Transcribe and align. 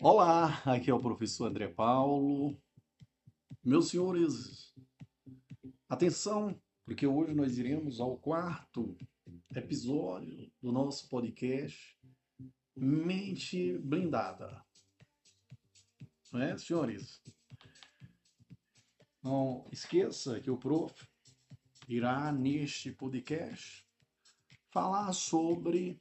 Olá, 0.00 0.62
aqui 0.64 0.90
é 0.90 0.94
o 0.94 1.00
professor 1.00 1.46
André 1.46 1.68
Paulo. 1.68 2.56
Meus 3.64 3.88
senhores, 3.88 4.72
atenção, 5.88 6.60
porque 6.84 7.06
hoje 7.06 7.34
nós 7.34 7.58
iremos 7.58 7.98
ao 7.98 8.16
quarto 8.16 8.96
episódio 9.54 10.52
do 10.62 10.70
nosso 10.70 11.08
podcast 11.08 11.98
Mente 12.76 13.78
Blindada. 13.78 14.64
Não 16.32 16.40
é, 16.40 16.56
senhores? 16.56 17.20
Não 19.22 19.66
esqueça 19.72 20.40
que 20.40 20.50
o 20.50 20.56
prof 20.56 20.94
irá 21.88 22.30
neste 22.30 22.92
podcast 22.92 23.84
falar 24.70 25.12
sobre 25.12 26.00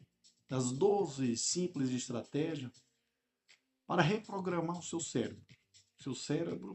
as 0.49 0.71
12 0.71 1.35
simples 1.37 1.89
estratégias 1.89 2.84
para 3.87 4.01
reprogramar 4.01 4.79
o 4.79 4.83
seu 4.83 4.99
cérebro. 4.99 5.43
Seu 5.97 6.13
cérebro. 6.13 6.71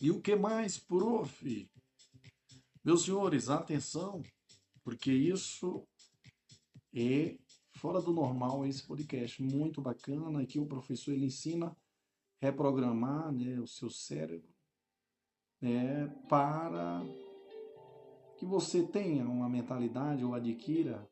E 0.00 0.10
o 0.10 0.20
que 0.20 0.34
mais, 0.34 0.78
prof? 0.78 1.70
Meus 2.84 3.04
senhores, 3.04 3.48
atenção, 3.48 4.22
porque 4.82 5.12
isso 5.12 5.86
é 6.94 7.38
fora 7.76 8.00
do 8.00 8.12
normal 8.12 8.64
esse 8.64 8.86
podcast. 8.86 9.42
Muito 9.42 9.82
bacana. 9.82 10.40
Aqui 10.40 10.58
o 10.58 10.66
professor 10.66 11.12
ele 11.12 11.26
ensina 11.26 11.76
reprogramar 12.40 13.30
né, 13.32 13.60
o 13.60 13.66
seu 13.66 13.90
cérebro 13.90 14.50
né, 15.60 16.06
para 16.28 17.02
que 18.38 18.46
você 18.46 18.86
tenha 18.86 19.28
uma 19.28 19.48
mentalidade 19.48 20.24
ou 20.24 20.34
adquira 20.34 21.06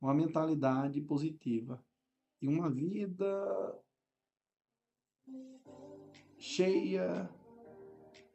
uma 0.00 0.14
mentalidade 0.14 1.00
positiva 1.00 1.84
e 2.40 2.48
uma 2.48 2.70
vida 2.70 3.80
cheia 6.38 7.28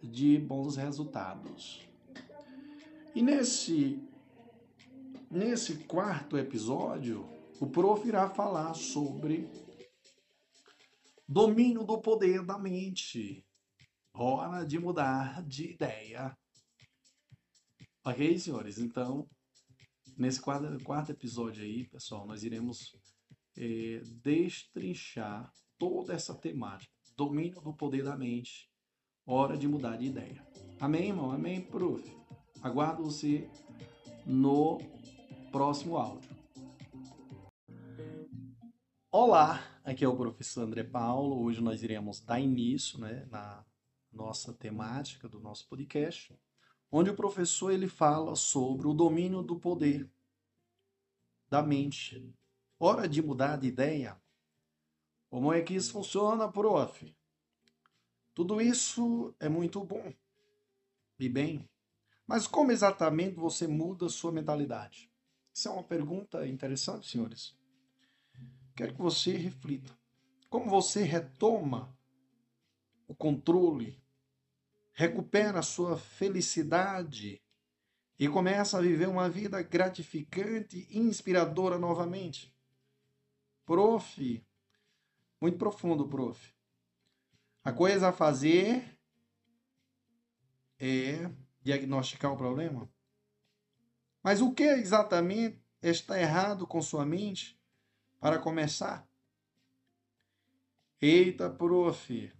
de 0.01 0.37
bons 0.37 0.75
resultados. 0.75 1.87
E 3.15 3.21
nesse 3.21 3.99
nesse 5.29 5.83
quarto 5.85 6.37
episódio, 6.37 7.27
o 7.59 7.67
prof 7.67 8.07
irá 8.07 8.29
falar 8.29 8.73
sobre 8.73 9.49
domínio 11.27 11.83
do 11.83 11.99
poder 11.99 12.45
da 12.45 12.57
mente. 12.57 13.45
Hora 14.13 14.65
de 14.65 14.79
mudar 14.79 15.43
de 15.43 15.73
ideia. 15.73 16.37
Ok, 18.05 18.37
senhores? 18.39 18.77
Então, 18.77 19.27
nesse 20.17 20.39
quarto, 20.39 20.81
quarto 20.83 21.11
episódio 21.11 21.63
aí, 21.63 21.87
pessoal, 21.89 22.25
nós 22.25 22.43
iremos 22.43 22.95
é, 23.57 24.01
destrinchar 24.21 25.51
toda 25.77 26.13
essa 26.13 26.33
temática. 26.33 26.93
Domínio 27.15 27.61
do 27.61 27.73
poder 27.73 28.03
da 28.03 28.15
mente. 28.15 28.69
Hora 29.25 29.57
de 29.57 29.67
mudar 29.67 29.97
de 29.97 30.05
ideia. 30.05 30.45
Amém, 30.79 31.09
irmão? 31.09 31.31
Amém, 31.31 31.61
prof? 31.61 32.03
Aguardo 32.61 33.03
você 33.03 33.49
no 34.25 34.79
próximo 35.51 35.97
áudio. 35.97 36.29
Olá, 39.11 39.63
aqui 39.83 40.03
é 40.03 40.07
o 40.07 40.15
professor 40.15 40.63
André 40.63 40.83
Paulo. 40.83 41.41
Hoje 41.41 41.61
nós 41.61 41.81
iremos 41.81 42.19
dar 42.19 42.39
início 42.39 42.99
né, 42.99 43.25
na 43.31 43.65
nossa 44.11 44.53
temática 44.53 45.29
do 45.29 45.39
nosso 45.39 45.67
podcast, 45.67 46.37
onde 46.91 47.09
o 47.09 47.15
professor 47.15 47.71
ele 47.71 47.87
fala 47.87 48.35
sobre 48.35 48.87
o 48.87 48.93
domínio 48.93 49.41
do 49.41 49.57
poder 49.57 50.09
da 51.49 51.63
mente 51.63 52.33
Hora 52.77 53.07
de 53.07 53.21
mudar 53.21 53.57
de 53.57 53.67
ideia? 53.67 54.21
Como 55.29 55.51
é 55.53 55.61
que 55.61 55.73
isso 55.73 55.93
funciona, 55.93 56.51
prof? 56.51 57.15
Tudo 58.33 58.59
isso 58.59 59.33
é 59.39 59.47
muito 59.47 59.81
bom 59.83 60.13
e 61.17 61.29
bem, 61.29 61.69
mas 62.27 62.47
como 62.47 62.71
exatamente 62.71 63.35
você 63.35 63.65
muda 63.65 64.09
sua 64.09 64.31
mentalidade? 64.31 65.09
Isso 65.53 65.69
é 65.69 65.71
uma 65.71 65.83
pergunta 65.83 66.45
interessante, 66.45 67.09
senhores. 67.09 67.57
Quero 68.75 68.93
que 68.93 69.01
você 69.01 69.37
reflita. 69.37 69.97
Como 70.49 70.69
você 70.69 71.03
retoma 71.03 71.97
o 73.07 73.15
controle, 73.15 74.01
recupera 74.91 75.59
a 75.59 75.63
sua 75.63 75.97
felicidade 75.97 77.41
e 78.19 78.27
começa 78.27 78.77
a 78.77 78.81
viver 78.81 79.07
uma 79.07 79.29
vida 79.29 79.61
gratificante 79.61 80.85
e 80.89 80.99
inspiradora 80.99 81.77
novamente? 81.77 82.54
Prof. 83.65 84.45
Muito 85.41 85.57
profundo, 85.57 86.07
prof. 86.07 86.53
A 87.63 87.73
coisa 87.73 88.09
a 88.09 88.13
fazer 88.13 88.97
é 90.79 91.29
diagnosticar 91.61 92.31
o 92.31 92.37
problema. 92.37 92.89
Mas 94.23 94.41
o 94.41 94.53
que 94.53 94.63
exatamente 94.63 95.61
está 95.81 96.19
errado 96.19 96.65
com 96.65 96.81
sua 96.81 97.05
mente 97.05 97.59
para 98.19 98.39
começar? 98.39 99.07
Eita, 101.01 101.49
prof. 101.49 102.31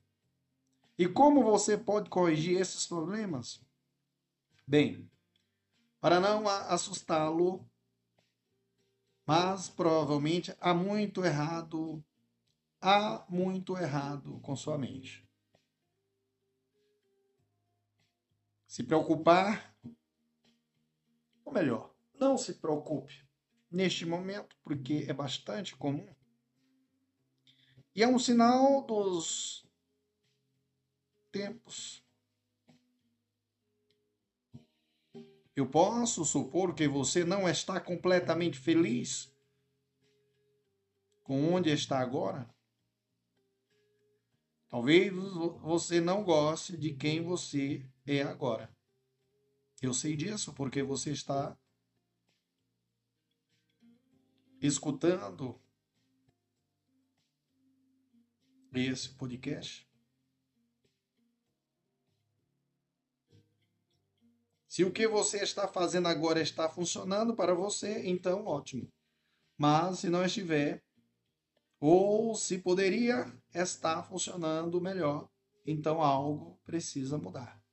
E 0.98 1.08
como 1.08 1.44
você 1.44 1.78
pode 1.78 2.10
corrigir 2.10 2.60
esses 2.60 2.88
problemas? 2.88 3.62
Bem, 4.66 5.10
para 6.00 6.20
não 6.20 6.48
assustá-lo, 6.48 7.68
mas 9.26 9.70
provavelmente 9.70 10.56
há 10.60 10.74
muito 10.74 11.26
errado, 11.26 12.04
há 12.80 13.26
muito 13.28 13.78
errado 13.78 14.40
com 14.42 14.56
sua 14.56 14.78
mente. 14.78 15.28
Se 18.68 18.84
preocupar, 18.84 19.76
ou 21.44 21.54
melhor, 21.54 21.96
não 22.14 22.38
se 22.38 22.56
preocupe 22.56 23.26
neste 23.72 24.06
momento, 24.06 24.56
porque 24.64 25.06
é 25.08 25.14
bastante 25.14 25.76
comum. 25.76 26.08
E 27.96 28.04
é 28.04 28.08
um 28.08 28.20
sinal 28.20 28.86
dos 28.86 29.66
tempos 31.32 32.05
Eu 35.56 35.70
posso 35.70 36.26
supor 36.26 36.76
que 36.76 36.88
você 36.88 37.24
não 37.24 37.48
está 37.48 37.80
completamente 37.80 38.60
feliz 38.60 39.34
com 41.24 41.54
onde 41.54 41.70
está 41.70 42.00
agora? 42.00 42.54
Talvez 44.68 45.14
você 45.62 46.02
não 46.02 46.24
goste 46.24 46.76
de 46.76 46.94
quem 46.94 47.24
você 47.24 47.90
é 48.06 48.22
agora. 48.22 48.70
Eu 49.82 49.94
sei 49.94 50.16
disso 50.18 50.54
porque 50.54 50.84
você 50.84 51.12
está 51.12 51.58
escutando 54.62 55.58
esse 58.74 59.10
podcast. 59.10 59.90
Se 64.76 64.84
o 64.84 64.92
que 64.92 65.08
você 65.08 65.42
está 65.42 65.70
fazendo 65.70 66.10
agora 66.10 66.42
está 66.42 66.68
funcionando 66.68 67.34
para 67.34 67.56
você, 67.56 68.10
então 68.10 68.44
ótimo. 68.46 68.92
Mas 69.58 70.00
se 70.00 70.10
não 70.10 70.26
estiver, 70.26 70.84
ou 71.80 72.36
se 72.36 72.58
poderia 72.58 73.34
estar 73.54 74.04
funcionando 74.04 74.82
melhor, 74.82 75.30
então 75.66 76.02
algo 76.02 76.60
precisa 76.66 77.18
mudar. 77.18 77.64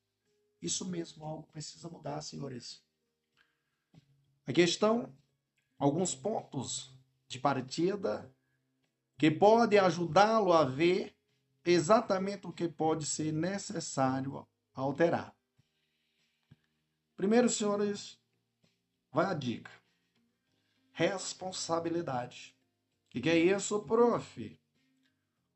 Isso 0.63 0.89
mesmo, 0.89 1.25
algo 1.25 1.49
precisa 1.49 1.89
mudar, 1.89 2.23
senhores. 2.23 2.85
A 4.47 4.53
questão, 4.53 5.13
alguns 5.77 6.15
pontos 6.15 6.97
de 7.27 7.41
partida 7.41 8.33
que 9.19 9.29
pode 9.29 9.77
ajudá-lo 9.77 10.53
a 10.53 10.65
ver 10.65 11.17
exatamente 11.65 12.47
o 12.47 12.53
que 12.53 12.69
pode 12.69 13.07
ser 13.07 13.33
necessário 13.33 14.47
alterar. 14.73 15.35
Primeiro, 17.17 17.49
senhores, 17.49 18.19
vai 19.11 19.27
a 19.27 19.35
dica. 19.35 19.71
Responsabilidade. 20.93 22.57
O 23.15 23.21
que 23.21 23.29
é 23.29 23.39
isso, 23.39 23.81
prof? 23.81 24.59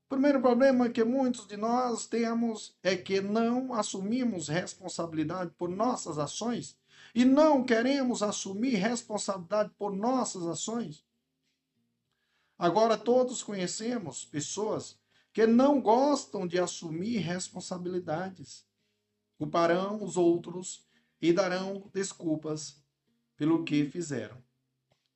O 0.06 0.08
primeiro 0.08 0.40
problema 0.40 0.88
que 0.88 1.02
muitos 1.02 1.48
de 1.48 1.56
nós 1.56 2.06
temos 2.06 2.78
é 2.82 2.96
que 2.96 3.20
não 3.20 3.74
assumimos 3.74 4.46
responsabilidade 4.46 5.50
por 5.58 5.68
nossas 5.68 6.18
ações 6.18 6.78
e 7.12 7.24
não 7.24 7.64
queremos 7.64 8.22
assumir 8.22 8.76
responsabilidade 8.76 9.70
por 9.76 9.96
nossas 9.96 10.46
ações. 10.46 11.04
Agora, 12.58 12.96
todos 12.96 13.42
conhecemos 13.42 14.24
pessoas 14.24 14.96
que 15.32 15.46
não 15.46 15.80
gostam 15.80 16.46
de 16.46 16.58
assumir 16.58 17.18
responsabilidades, 17.18 18.64
culparão 19.36 20.04
os 20.04 20.16
outros 20.16 20.85
e 21.20 21.32
darão 21.32 21.90
desculpas 21.92 22.82
pelo 23.36 23.64
que 23.64 23.84
fizeram. 23.86 24.42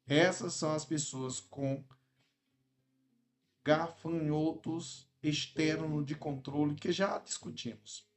Essas 0.06 0.54
são 0.54 0.72
as 0.72 0.84
pessoas 0.84 1.40
com 1.40 1.84
gafanhotos 3.64 5.08
externo 5.22 6.04
de 6.04 6.14
controle 6.14 6.74
que 6.74 6.90
já 6.92 7.18
discutimos. 7.18 8.08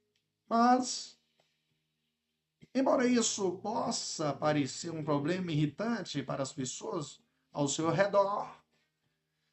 Mas, 0.48 1.18
embora 2.74 3.06
isso 3.06 3.58
possa 3.58 4.32
parecer 4.32 4.90
um 4.90 5.04
problema 5.04 5.52
irritante 5.52 6.22
para 6.22 6.42
as 6.42 6.52
pessoas 6.52 7.20
ao 7.52 7.68
seu 7.68 7.90
redor, 7.90 8.64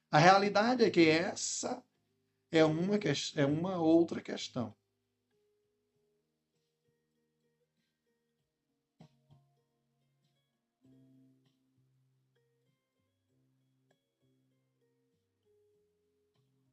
a 0.10 0.18
realidade 0.18 0.84
é 0.84 0.90
que 0.90 1.08
essa 1.08 1.84
é 2.52 2.66
uma, 2.66 2.98
é 3.36 3.46
uma 3.46 3.78
outra 3.78 4.22
questão. 4.22 4.76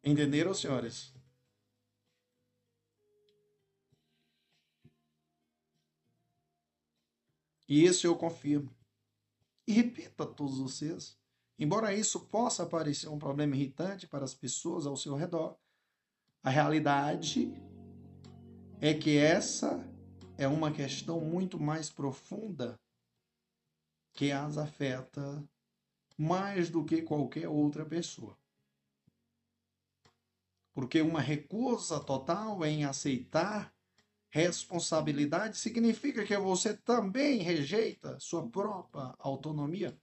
Entenderam, 0.08 0.54
senhores? 0.54 1.12
E 7.68 7.84
isso 7.84 8.06
eu 8.06 8.16
confirmo. 8.16 8.74
E 9.66 9.72
repito 9.74 10.22
a 10.22 10.26
todos 10.26 10.60
vocês: 10.60 11.14
embora 11.58 11.92
isso 11.92 12.20
possa 12.20 12.64
parecer 12.64 13.10
um 13.10 13.18
problema 13.18 13.54
irritante 13.54 14.06
para 14.06 14.24
as 14.24 14.32
pessoas 14.32 14.86
ao 14.86 14.96
seu 14.96 15.14
redor, 15.14 15.58
a 16.42 16.48
realidade 16.48 17.52
é 18.80 18.94
que 18.94 19.18
essa 19.18 19.86
é 20.38 20.48
uma 20.48 20.72
questão 20.72 21.20
muito 21.20 21.60
mais 21.60 21.90
profunda 21.90 22.80
que 24.14 24.32
as 24.32 24.56
afeta 24.56 25.46
mais 26.16 26.70
do 26.70 26.82
que 26.82 27.02
qualquer 27.02 27.46
outra 27.46 27.84
pessoa. 27.84 28.34
Porque 30.78 31.02
uma 31.02 31.20
recusa 31.20 31.98
total 31.98 32.64
em 32.64 32.84
aceitar 32.84 33.74
responsabilidade 34.30 35.58
significa 35.58 36.24
que 36.24 36.38
você 36.38 36.72
também 36.72 37.38
rejeita 37.38 38.16
sua 38.20 38.48
própria 38.48 39.12
autonomia 39.18 40.00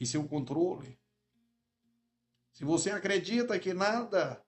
e 0.00 0.04
seu 0.04 0.26
controle. 0.26 0.98
Se 2.52 2.64
você 2.64 2.90
acredita 2.90 3.56
que 3.56 3.72
nada 3.72 4.44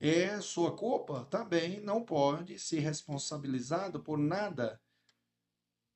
é 0.00 0.40
sua 0.40 0.76
culpa, 0.76 1.24
também 1.26 1.80
não 1.80 2.04
pode 2.04 2.58
ser 2.58 2.80
responsabilizado 2.80 4.02
por 4.02 4.18
nada 4.18 4.82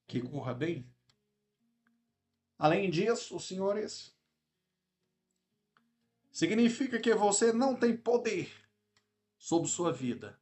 que 0.07 0.21
corra 0.21 0.55
bem. 0.55 0.89
Além 2.57 2.89
disso, 2.89 3.41
senhores, 3.41 4.17
significa 6.33 6.99
que 6.99 7.15
você 7.15 7.53
não 7.53 7.77
tem 7.77 7.97
poder 7.97 8.53
sobre 9.37 9.69
sua 9.69 9.93
vida. 9.93 10.41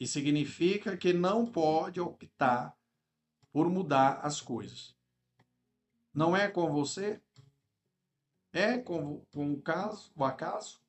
E 0.00 0.06
significa 0.06 0.96
que 0.96 1.12
não 1.12 1.44
pode 1.44 2.00
optar 2.00 2.76
por 3.52 3.68
mudar 3.68 4.20
as 4.22 4.40
coisas. 4.40 4.96
Não 6.14 6.36
é 6.36 6.48
com 6.48 6.72
você? 6.72 7.20
É 8.52 8.78
com, 8.78 9.24
com 9.26 9.52
o 9.52 9.60
caso, 9.60 10.10
o 10.16 10.24
acaso? 10.24 10.80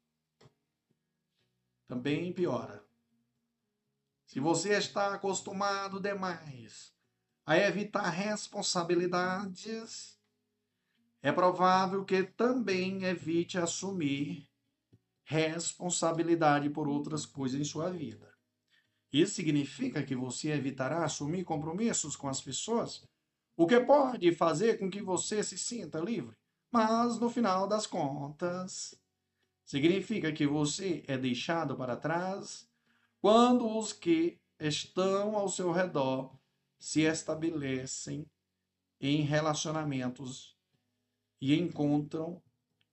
Também 1.88 2.32
piora. 2.32 2.86
Se 4.26 4.40
você 4.40 4.78
está 4.78 5.16
acostumado 5.16 6.00
demais 6.00 6.94
a 7.46 7.58
evitar 7.58 8.10
responsabilidades, 8.10 10.19
é 11.22 11.32
provável 11.32 12.06
que 12.06 12.24
também 12.24 13.04
evite 13.04 13.58
assumir 13.58 14.48
responsabilidade 15.26 16.70
por 16.70 16.88
outras 16.88 17.26
coisas 17.26 17.60
em 17.60 17.64
sua 17.64 17.90
vida. 17.90 18.34
Isso 19.12 19.36
significa 19.36 20.04
que 20.04 20.16
você 20.16 20.52
evitará 20.52 21.04
assumir 21.04 21.44
compromissos 21.44 22.16
com 22.16 22.28
as 22.28 22.42
pessoas, 22.42 23.04
o 23.58 23.68
que 23.68 23.80
pode 23.80 24.34
fazer 24.34 24.80
com 24.80 24.90
que 24.90 25.02
você 25.02 25.44
se 25.44 25.58
sinta 25.58 26.00
livre. 26.00 26.36
Mas, 26.72 27.20
no 27.20 27.30
final 27.30 27.68
das 27.68 27.88
contas, 27.88 28.96
significa 29.66 30.32
que 30.32 30.48
você 30.48 31.04
é 31.08 31.18
deixado 31.18 31.76
para 31.76 31.96
trás 31.96 32.70
quando 33.20 33.68
os 33.78 33.92
que 33.92 34.40
estão 34.60 35.36
ao 35.36 35.50
seu 35.50 35.72
redor 35.72 36.34
se 36.80 37.02
estabelecem 37.02 38.26
em 39.02 39.22
relacionamentos 39.22 40.59
e 41.42 41.56
encontram 41.58 42.42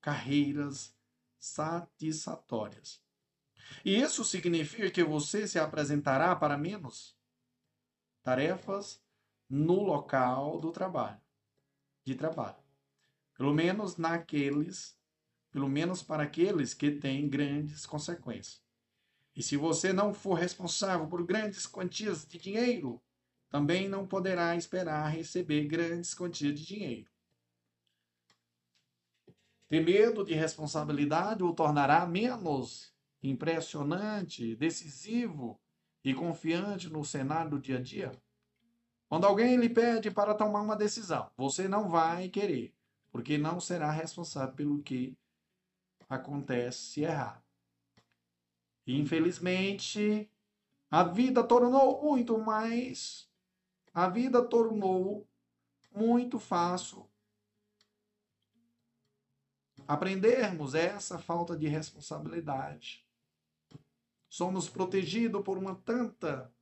carreiras 0.00 0.94
satisfatórias. 1.38 3.02
E 3.84 3.96
isso 3.96 4.25
significa 4.25 4.90
que 4.90 5.02
você 5.02 5.46
se 5.46 5.58
apresentará 5.58 6.34
para 6.34 6.56
menos 6.56 7.16
tarefas 8.22 9.02
no 9.48 9.82
local 9.82 10.60
do 10.60 10.70
trabalho, 10.72 11.20
de 12.04 12.14
trabalho. 12.14 12.62
Pelo 13.37 13.52
menos 13.52 13.96
naqueles, 13.96 14.98
pelo 15.50 15.69
menos 15.69 16.02
para 16.02 16.25
aqueles 16.25 16.75
que 16.75 16.90
têm 16.90 17.28
grandes 17.28 17.87
consequências. 17.87 18.64
E 19.34 19.43
se 19.43 19.56
você 19.56 19.93
não 19.93 20.14
for 20.14 20.34
responsável 20.34 21.06
por 21.06 21.25
grandes 21.25 21.66
quantias 21.66 22.26
de 22.26 22.38
dinheiro, 22.38 23.02
também 23.50 23.88
não 23.88 24.06
poderá 24.06 24.56
esperar 24.56 25.08
receber 25.08 25.66
grandes 25.66 26.14
quantias 26.14 26.58
de 26.58 26.66
dinheiro. 26.66 27.10
Ter 29.69 29.85
medo 29.85 30.25
de 30.25 30.33
responsabilidade 30.33 31.43
o 31.43 31.53
tornará 31.53 32.07
menos 32.07 32.95
impressionante, 33.21 34.55
decisivo 34.55 35.61
e 36.05 36.15
confiante 36.15 36.89
no 36.89 37.05
cenário 37.05 37.51
do 37.51 37.61
dia 37.61 37.79
a 37.79 37.83
dia? 37.83 38.13
Quando 39.09 39.27
alguém 39.27 39.57
lhe 39.57 39.69
pede 39.69 40.11
para 40.11 40.35
tomar 40.35 40.61
uma 40.61 40.77
decisão, 40.77 41.31
você 41.37 41.67
não 41.67 41.89
vai 41.89 42.29
querer, 42.29 42.75
porque 43.11 43.37
não 43.37 43.59
será 43.59 43.91
responsável 43.91 44.55
pelo 44.55 44.83
que 44.83 45.17
acontece 46.09 46.79
se 46.79 47.01
errar. 47.03 47.43
Infelizmente, 48.87 50.31
a 50.89 51.03
vida 51.03 51.43
tornou 51.43 52.03
muito 52.05 52.39
mais. 52.39 53.29
A 53.93 54.09
vida 54.09 54.45
tornou 54.45 55.27
muito 55.93 56.39
fácil 56.39 57.06
aprendermos 59.87 60.75
essa 60.75 61.19
falta 61.19 61.56
de 61.56 61.69
responsabilidade. 61.69 63.06
Somos 64.29 64.69
protegidos 64.69 65.43
por 65.43 65.56
uma 65.56 65.75
tanta, 65.75 66.53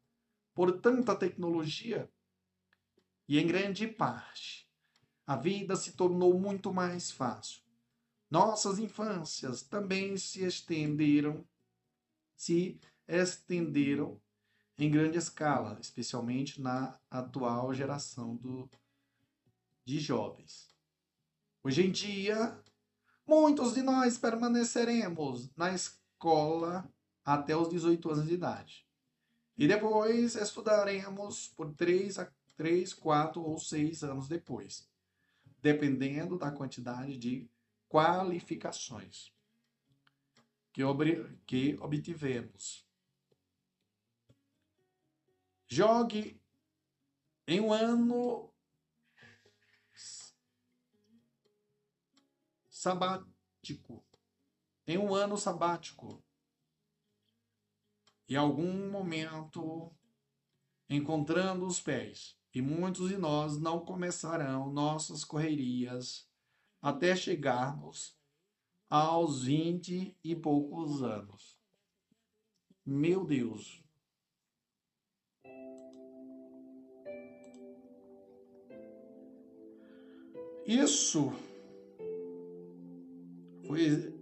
por 0.54 0.80
tanta 0.80 1.16
tecnologia 1.16 2.10
e 3.28 3.38
em 3.38 3.46
grande 3.46 3.86
parte 3.88 4.68
a 5.26 5.36
vida 5.36 5.74
se 5.74 5.92
tornou 5.92 6.38
muito 6.38 6.72
mais 6.72 7.10
fácil. 7.10 7.62
Nossas 8.30 8.78
infâncias 8.78 9.62
também 9.62 10.16
se 10.16 10.44
estenderam, 10.44 11.46
se 12.36 12.78
estenderam 13.08 14.20
em 14.76 14.90
grande 14.90 15.16
escala, 15.16 15.78
especialmente 15.80 16.60
na 16.60 16.98
atual 17.10 17.72
geração 17.72 18.36
do, 18.36 18.68
de 19.84 19.98
jovens. 19.98 20.74
Hoje 21.62 21.86
em 21.86 21.90
dia, 21.90 22.62
Muitos 23.26 23.74
de 23.74 23.82
nós 23.82 24.18
permaneceremos 24.18 25.50
na 25.56 25.72
escola 25.72 26.88
até 27.24 27.56
os 27.56 27.68
18 27.68 28.10
anos 28.10 28.26
de 28.26 28.34
idade. 28.34 28.86
E 29.56 29.66
depois 29.66 30.34
estudaremos 30.34 31.48
por 31.48 31.72
3 31.74 32.18
a 32.18 32.30
3, 32.56 32.94
4 32.94 33.42
ou 33.42 33.58
6 33.58 34.04
anos 34.04 34.28
depois, 34.28 34.88
dependendo 35.60 36.38
da 36.38 36.50
quantidade 36.50 37.16
de 37.16 37.48
qualificações 37.88 39.32
que, 40.72 40.82
que 41.46 41.76
obtivemos. 41.80 42.84
Jogue 45.66 46.40
em 47.46 47.60
um 47.60 47.72
ano 47.72 48.50
sabático. 52.84 54.04
Em 54.86 54.98
um 54.98 55.14
ano 55.14 55.38
sabático. 55.38 56.22
Em 58.28 58.36
algum 58.36 58.90
momento, 58.90 59.90
encontrando 60.90 61.66
os 61.66 61.80
pés. 61.80 62.38
E 62.52 62.60
muitos 62.60 63.08
de 63.08 63.16
nós 63.16 63.58
não 63.58 63.84
começarão 63.84 64.70
nossas 64.70 65.24
correrias 65.24 66.28
até 66.82 67.16
chegarmos 67.16 68.18
aos 68.90 69.44
vinte 69.44 70.14
e 70.22 70.36
poucos 70.36 71.02
anos. 71.02 71.58
Meu 72.84 73.24
Deus. 73.24 73.82
Isso 80.66 81.32
foi 83.66 84.14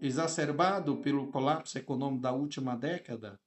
exacerbado 0.00 0.96
pelo 0.98 1.30
colapso 1.30 1.78
econômico 1.78 2.22
da 2.22 2.32
última 2.32 2.76
década, 2.76 3.40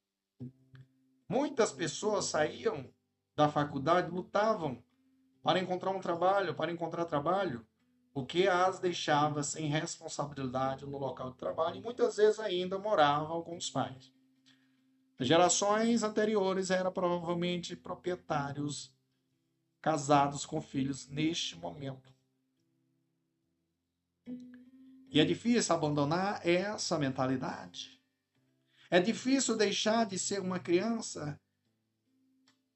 muitas 1.30 1.72
pessoas 1.72 2.26
saíam 2.26 2.90
da 3.36 3.48
faculdade, 3.48 4.10
lutavam 4.10 4.84
para 5.44 5.60
encontrar 5.60 5.92
um 5.92 6.00
trabalho, 6.00 6.56
para 6.56 6.72
encontrar 6.72 7.06
trabalho, 7.06 7.66
o 8.14 8.26
que 8.26 8.48
as 8.48 8.80
deixava 8.80 9.44
sem 9.44 9.68
responsabilidade 9.68 10.86
no 10.86 10.98
local 10.98 11.32
de 11.32 11.38
trabalho 11.38 11.78
e 11.78 11.82
muitas 11.82 12.18
vezes 12.18 12.40
ainda 12.40 12.80
moravam 12.80 13.44
com 13.44 13.56
os 13.56 13.70
pais. 13.70 14.12
Gerações 15.20 16.04
anteriores 16.04 16.72
eram 16.72 16.92
provavelmente 16.92 17.76
proprietários 17.76 18.92
casados 19.82 20.46
com 20.46 20.60
filhos 20.62 21.08
neste 21.08 21.56
momento. 21.56 22.17
E 25.10 25.20
é 25.20 25.26
difícil 25.26 25.74
abandonar 25.76 26.46
essa 26.46 26.98
mentalidade. 27.00 28.02
É 28.90 29.00
difícil 29.00 29.56
deixar 29.56 30.06
de 30.06 30.18
ser 30.18 30.42
uma 30.42 30.60
criança 30.60 31.40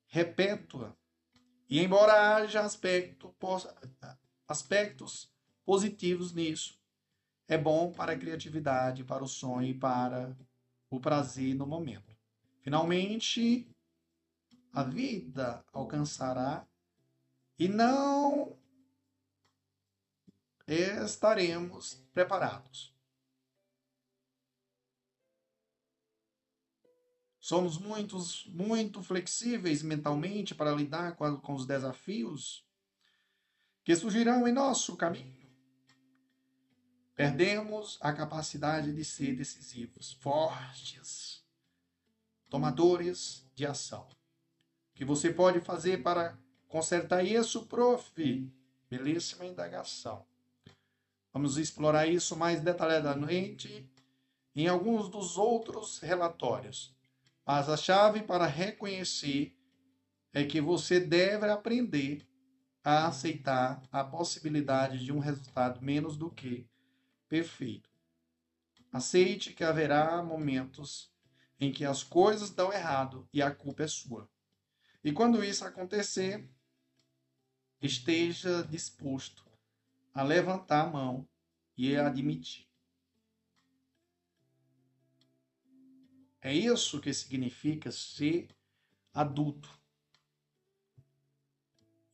repétua. 0.07 0.95
E 1.69 1.79
embora 1.79 2.35
haja 2.35 2.61
aspecto, 2.61 3.33
aspectos 4.47 5.31
positivos 5.65 6.33
nisso, 6.33 6.79
é 7.47 7.57
bom 7.57 7.91
para 7.91 8.13
a 8.13 8.17
criatividade, 8.17 9.03
para 9.03 9.23
o 9.23 9.27
sonho 9.27 9.67
e 9.67 9.73
para 9.73 10.35
o 10.89 10.99
prazer 10.99 11.55
no 11.55 11.65
momento. 11.65 12.15
Finalmente, 12.61 13.67
a 14.73 14.83
vida 14.83 15.63
alcançará 15.73 16.65
e 17.57 17.67
não 17.67 18.57
estaremos 20.75 21.95
preparados. 22.13 22.95
Somos 27.39 27.77
muitos, 27.77 28.45
muito 28.45 29.01
flexíveis 29.01 29.81
mentalmente 29.83 30.55
para 30.55 30.71
lidar 30.71 31.15
com, 31.15 31.37
com 31.37 31.53
os 31.53 31.65
desafios 31.65 32.65
que 33.83 33.95
surgirão 33.95 34.47
em 34.47 34.53
nosso 34.53 34.95
caminho. 34.95 35.41
Perdemos 37.15 37.97
a 37.99 38.13
capacidade 38.13 38.93
de 38.93 39.03
ser 39.03 39.35
decisivos, 39.35 40.13
fortes, 40.13 41.43
tomadores 42.49 43.45
de 43.55 43.65
ação. 43.65 44.07
O 44.91 44.93
que 44.93 45.03
você 45.03 45.33
pode 45.33 45.59
fazer 45.59 46.03
para 46.03 46.37
consertar 46.67 47.23
isso, 47.23 47.65
prof? 47.65 48.11
Belíssima 48.89 49.45
indagação. 49.45 50.25
Vamos 51.33 51.57
explorar 51.57 52.07
isso 52.07 52.35
mais 52.35 52.61
detalhadamente 52.61 53.89
em 54.53 54.67
alguns 54.67 55.09
dos 55.09 55.37
outros 55.37 55.99
relatórios. 55.99 56.93
Mas 57.45 57.69
a 57.69 57.77
chave 57.77 58.21
para 58.21 58.45
reconhecer 58.45 59.55
é 60.33 60.43
que 60.43 60.59
você 60.59 60.99
deve 60.99 61.49
aprender 61.49 62.27
a 62.83 63.07
aceitar 63.07 63.81
a 63.91 64.03
possibilidade 64.03 65.03
de 65.03 65.11
um 65.11 65.19
resultado 65.19 65.81
menos 65.81 66.17
do 66.17 66.29
que 66.29 66.67
perfeito. 67.29 67.89
Aceite 68.91 69.53
que 69.53 69.63
haverá 69.63 70.21
momentos 70.21 71.11
em 71.59 71.71
que 71.71 71.85
as 71.85 72.03
coisas 72.03 72.49
dão 72.49 72.73
errado 72.73 73.27
e 73.31 73.41
a 73.41 73.51
culpa 73.51 73.83
é 73.83 73.87
sua. 73.87 74.29
E 75.03 75.11
quando 75.11 75.43
isso 75.43 75.63
acontecer, 75.63 76.49
esteja 77.81 78.63
disposto 78.63 79.50
a 80.13 80.23
levantar 80.23 80.85
a 80.85 80.89
mão 80.89 81.27
e 81.77 81.95
a 81.95 82.07
admitir. 82.07 82.67
É 86.41 86.53
isso 86.53 86.99
que 86.99 87.13
significa 87.13 87.91
ser 87.91 88.55
adulto. 89.13 89.69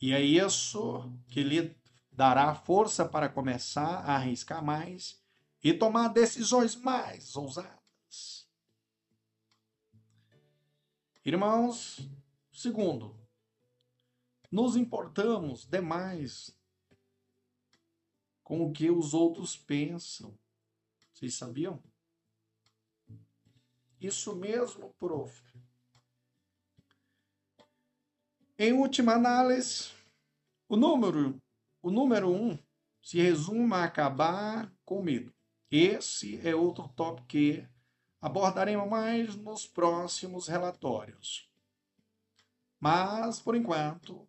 E 0.02 0.14
é 0.14 0.22
isso 0.22 1.12
que 1.28 1.42
lhe 1.44 1.76
dará 2.12 2.54
força 2.54 3.08
para 3.08 3.30
começar 3.30 4.00
a 4.00 4.16
arriscar 4.16 4.64
mais 4.64 5.22
e 5.64 5.74
tomar 5.74 6.10
decisões 6.10 6.76
mais 6.76 7.36
ousadas. 7.36 8.48
Irmãos, 11.24 12.10
segundo, 12.52 13.16
nos 14.52 14.76
importamos 14.76 15.66
demais 15.66 16.57
com 18.48 18.66
o 18.66 18.72
que 18.72 18.90
os 18.90 19.14
outros 19.14 19.58
pensam. 19.58 20.34
Vocês 21.12 21.36
sabiam? 21.36 21.84
Isso 24.00 24.34
mesmo, 24.38 24.96
prof. 24.98 25.44
Em 28.58 28.72
última 28.72 29.16
análise, 29.16 29.90
o 30.66 30.78
número, 30.78 31.42
o 31.82 31.92
número 31.92 32.30
um 32.30 32.58
se 33.02 33.18
resume 33.18 33.74
a 33.74 33.84
acabar 33.84 34.74
com 34.86 35.04
medo. 35.04 35.36
Esse 35.70 36.40
é 36.48 36.56
outro 36.56 36.88
tópico 36.88 37.28
que 37.28 37.68
abordaremos 38.22 38.90
mais 38.90 39.36
nos 39.36 39.68
próximos 39.68 40.48
relatórios. 40.48 41.52
Mas, 42.80 43.42
por 43.42 43.58
enquanto, 43.58 44.26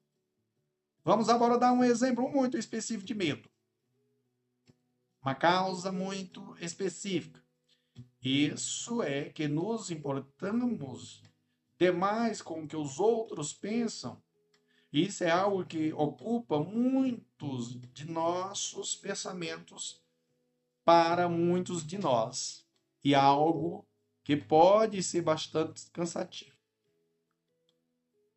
vamos 1.05 1.29
agora 1.29 1.57
dar 1.57 1.73
um 1.73 1.85
exemplo 1.85 2.29
muito 2.29 2.59
específico 2.59 3.07
de 3.07 3.15
medo 3.15 3.49
uma 5.23 5.35
causa 5.35 5.91
muito 5.93 6.57
específica. 6.61 7.43
Isso 8.23 9.03
é 9.03 9.31
que 9.31 9.47
nos 9.49 9.91
importamos 9.91 11.23
demais 11.79 12.43
com 12.43 12.63
o 12.63 12.69
que 12.69 12.77
os 12.77 12.99
outros 12.99 13.53
pensam. 13.53 14.23
Isso 14.93 15.23
é 15.23 15.31
algo 15.31 15.65
que 15.67 15.93
ocupa 15.93 16.59
muitos 16.59 17.79
de 17.93 18.11
nossos 18.11 18.97
pensamentos 18.97 20.03
para 20.85 21.29
muitos 21.29 21.87
de 21.87 21.99
nós. 21.99 22.67
E 23.05 23.15
algo 23.15 23.87
que 24.25 24.37
pode 24.37 25.03
ser 25.03 25.23
bastante 25.23 25.91
cansativo. 25.91 26.57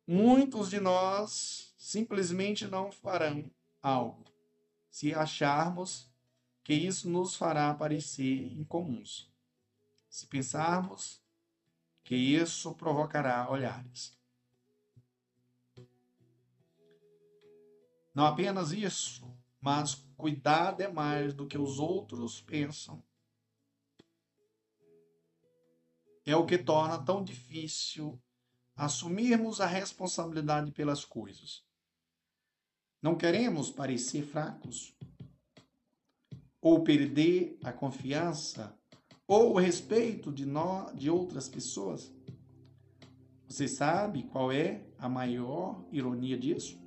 Muitos 0.06 0.70
de 0.70 0.80
nós 0.80 1.74
simplesmente 1.76 2.66
não 2.66 2.92
farão 2.92 3.50
algo 3.80 4.24
se 4.90 5.14
acharmos 5.14 6.11
que 6.62 6.74
isso 6.74 7.08
nos 7.08 7.34
fará 7.34 7.72
parecer 7.74 8.52
incomuns. 8.52 9.30
Se 10.08 10.26
pensarmos 10.26 11.20
que 12.04 12.14
isso 12.14 12.74
provocará 12.74 13.50
olhares. 13.50 14.16
Não 18.14 18.26
apenas 18.26 18.72
isso, 18.72 19.34
mas 19.60 19.94
cuidar 20.16 20.72
demais 20.72 21.32
do 21.32 21.46
que 21.46 21.56
os 21.56 21.78
outros 21.78 22.40
pensam 22.40 23.02
é 26.24 26.36
o 26.36 26.46
que 26.46 26.58
torna 26.58 27.02
tão 27.02 27.24
difícil 27.24 28.20
assumirmos 28.76 29.60
a 29.60 29.66
responsabilidade 29.66 30.70
pelas 30.70 31.04
coisas. 31.04 31.64
Não 33.00 33.16
queremos 33.16 33.70
parecer 33.70 34.24
fracos, 34.24 34.94
ou 36.62 36.84
perder 36.84 37.58
a 37.64 37.72
confiança 37.72 38.78
ou 39.26 39.52
o 39.52 39.58
respeito 39.58 40.32
de, 40.32 40.46
nós, 40.46 40.96
de 40.96 41.10
outras 41.10 41.48
pessoas? 41.48 42.10
Você 43.48 43.66
sabe 43.66 44.22
qual 44.22 44.52
é 44.52 44.86
a 44.96 45.08
maior 45.08 45.84
ironia 45.90 46.38
disso? 46.38 46.80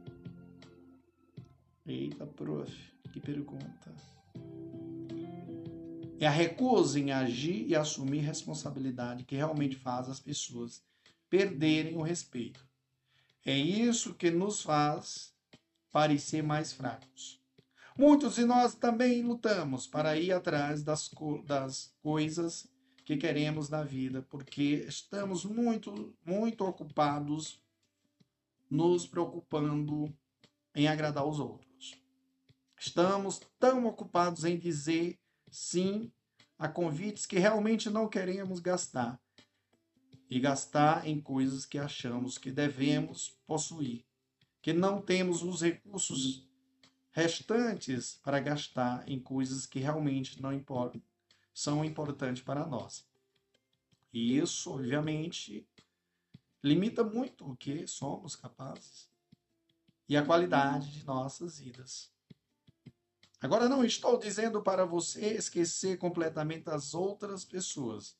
Eita, 1.85 2.25
prof, 2.25 2.73
que 3.11 3.19
pergunta. 3.19 3.93
É 6.17 6.25
a 6.25 6.31
recusa 6.31 6.99
em 6.99 7.11
agir 7.11 7.67
e 7.67 7.75
assumir 7.75 8.19
responsabilidade 8.19 9.25
que 9.25 9.35
realmente 9.35 9.75
faz 9.75 10.09
as 10.09 10.19
pessoas 10.19 10.81
perderem 11.29 11.97
o 11.97 12.01
respeito. 12.01 12.65
É 13.45 13.55
isso 13.55 14.15
que 14.15 14.31
nos 14.31 14.61
faz 14.61 15.35
parecer 15.91 16.41
mais 16.41 16.71
fracos. 16.71 17.44
Muitos 17.97 18.35
de 18.35 18.43
nós 18.43 18.75
também 18.75 19.21
lutamos 19.21 19.87
para 19.87 20.17
ir 20.17 20.33
atrás 20.33 20.83
das, 20.83 21.09
das 21.45 21.95
coisas 22.03 22.67
que 23.05 23.15
queremos 23.15 23.69
na 23.69 23.83
vida, 23.83 24.21
porque 24.29 24.85
estamos 24.85 25.45
muito, 25.45 26.13
muito 26.25 26.65
ocupados 26.65 27.63
nos 28.69 29.07
preocupando 29.07 30.13
em 30.75 30.89
agradar 30.89 31.25
os 31.25 31.39
outros. 31.39 31.95
Estamos 32.77 33.39
tão 33.57 33.85
ocupados 33.85 34.43
em 34.43 34.57
dizer 34.59 35.17
sim 35.49 36.11
a 36.59 36.67
convites 36.67 37.25
que 37.25 37.39
realmente 37.39 37.89
não 37.89 38.09
queremos 38.09 38.59
gastar 38.59 39.17
e 40.29 40.37
gastar 40.37 41.07
em 41.07 41.21
coisas 41.21 41.65
que 41.65 41.77
achamos 41.77 42.37
que 42.37 42.51
devemos 42.51 43.39
possuir, 43.47 44.03
que 44.61 44.73
não 44.73 45.01
temos 45.01 45.41
os 45.43 45.61
recursos 45.61 46.45
restantes 47.15 48.19
para 48.21 48.41
gastar 48.41 49.07
em 49.07 49.17
coisas 49.17 49.65
que 49.65 49.79
realmente 49.79 50.41
não 50.41 50.51
importam, 50.51 51.01
são 51.53 51.85
importantes 51.85 52.43
para 52.43 52.65
nós. 52.65 53.07
E 54.11 54.37
isso, 54.37 54.73
obviamente, 54.73 55.65
limita 56.61 57.05
muito 57.05 57.49
o 57.49 57.55
que 57.55 57.87
somos 57.87 58.35
capazes 58.35 59.09
e 60.09 60.17
a 60.17 60.25
qualidade 60.25 60.91
de 60.91 61.05
nossas 61.05 61.57
vidas. 61.57 62.11
Agora, 63.41 63.69
não 63.69 63.85
estou 63.85 64.19
dizendo 64.19 64.61
para 64.61 64.83
você 64.83 65.35
esquecer 65.35 65.97
completamente 65.97 66.69
as 66.69 66.93
outras 66.93 67.45
pessoas 67.45 68.17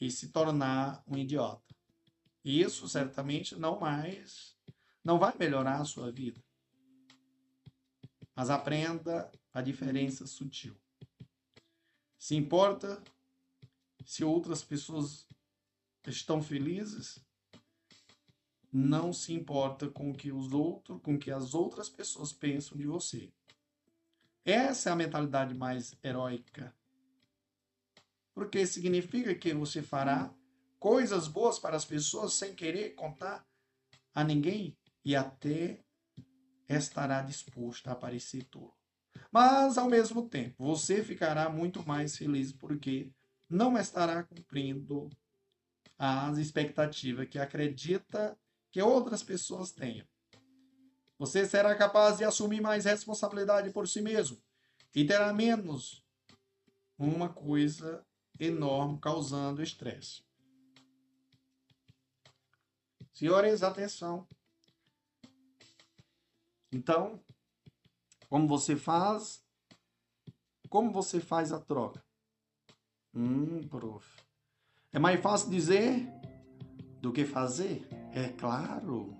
e 0.00 0.10
se 0.10 0.28
tornar 0.28 1.04
um 1.06 1.18
idiota. 1.18 1.74
Isso 2.42 2.88
certamente 2.88 3.54
não 3.54 3.78
mais 3.78 4.56
não 5.04 5.18
vai 5.18 5.34
melhorar 5.38 5.78
a 5.78 5.84
sua 5.84 6.10
vida. 6.10 6.42
Mas 8.34 8.50
aprenda 8.50 9.30
a 9.52 9.60
diferença 9.60 10.26
sutil. 10.26 10.76
Se 12.18 12.34
importa 12.36 13.02
se 14.04 14.24
outras 14.24 14.62
pessoas 14.62 15.26
estão 16.06 16.42
felizes, 16.42 17.24
não 18.72 19.12
se 19.12 19.32
importa 19.32 19.88
com 19.88 20.10
o 20.10 20.14
que 20.14 20.30
os 20.30 20.52
outros, 20.52 21.00
com 21.02 21.18
que 21.18 21.30
as 21.30 21.54
outras 21.54 21.88
pessoas 21.88 22.32
pensam 22.32 22.76
de 22.76 22.86
você. 22.86 23.32
Essa 24.44 24.90
é 24.90 24.92
a 24.92 24.96
mentalidade 24.96 25.54
mais 25.54 25.94
heróica. 26.02 26.74
Porque 28.34 28.66
significa 28.66 29.34
que 29.34 29.52
você 29.52 29.82
fará 29.82 30.32
coisas 30.78 31.28
boas 31.28 31.58
para 31.58 31.76
as 31.76 31.84
pessoas 31.84 32.32
sem 32.32 32.54
querer 32.54 32.94
contar 32.94 33.46
a 34.14 34.24
ninguém 34.24 34.76
e 35.04 35.14
até 35.14 35.84
estará 36.76 37.22
disposto 37.22 37.88
a 37.88 37.92
aparecer 37.92 38.44
tolo. 38.44 38.74
Mas, 39.30 39.76
ao 39.76 39.88
mesmo 39.88 40.28
tempo, 40.28 40.64
você 40.64 41.02
ficará 41.02 41.48
muito 41.48 41.86
mais 41.86 42.16
feliz 42.16 42.52
porque 42.52 43.10
não 43.48 43.76
estará 43.76 44.22
cumprindo 44.22 45.10
as 45.98 46.38
expectativas 46.38 47.28
que 47.28 47.38
acredita 47.38 48.38
que 48.70 48.80
outras 48.80 49.22
pessoas 49.22 49.72
tenham. 49.72 50.06
Você 51.18 51.44
será 51.44 51.74
capaz 51.74 52.18
de 52.18 52.24
assumir 52.24 52.60
mais 52.60 52.84
responsabilidade 52.84 53.70
por 53.70 53.86
si 53.86 54.00
mesmo 54.00 54.40
e 54.94 55.04
terá 55.04 55.32
menos 55.32 56.04
uma 56.96 57.28
coisa 57.28 58.04
enorme 58.38 58.98
causando 59.00 59.62
estresse. 59.62 60.22
Senhores, 63.12 63.62
atenção. 63.62 64.26
Então, 66.72 67.20
como 68.28 68.46
você 68.46 68.76
faz? 68.76 69.44
Como 70.68 70.92
você 70.92 71.20
faz 71.20 71.52
a 71.52 71.58
troca? 71.58 72.04
Hum, 73.12 73.66
prof. 73.68 74.06
É 74.92 74.98
mais 74.98 75.20
fácil 75.20 75.50
dizer 75.50 76.06
do 77.00 77.12
que 77.12 77.24
fazer? 77.24 77.88
É 78.12 78.28
claro. 78.28 79.18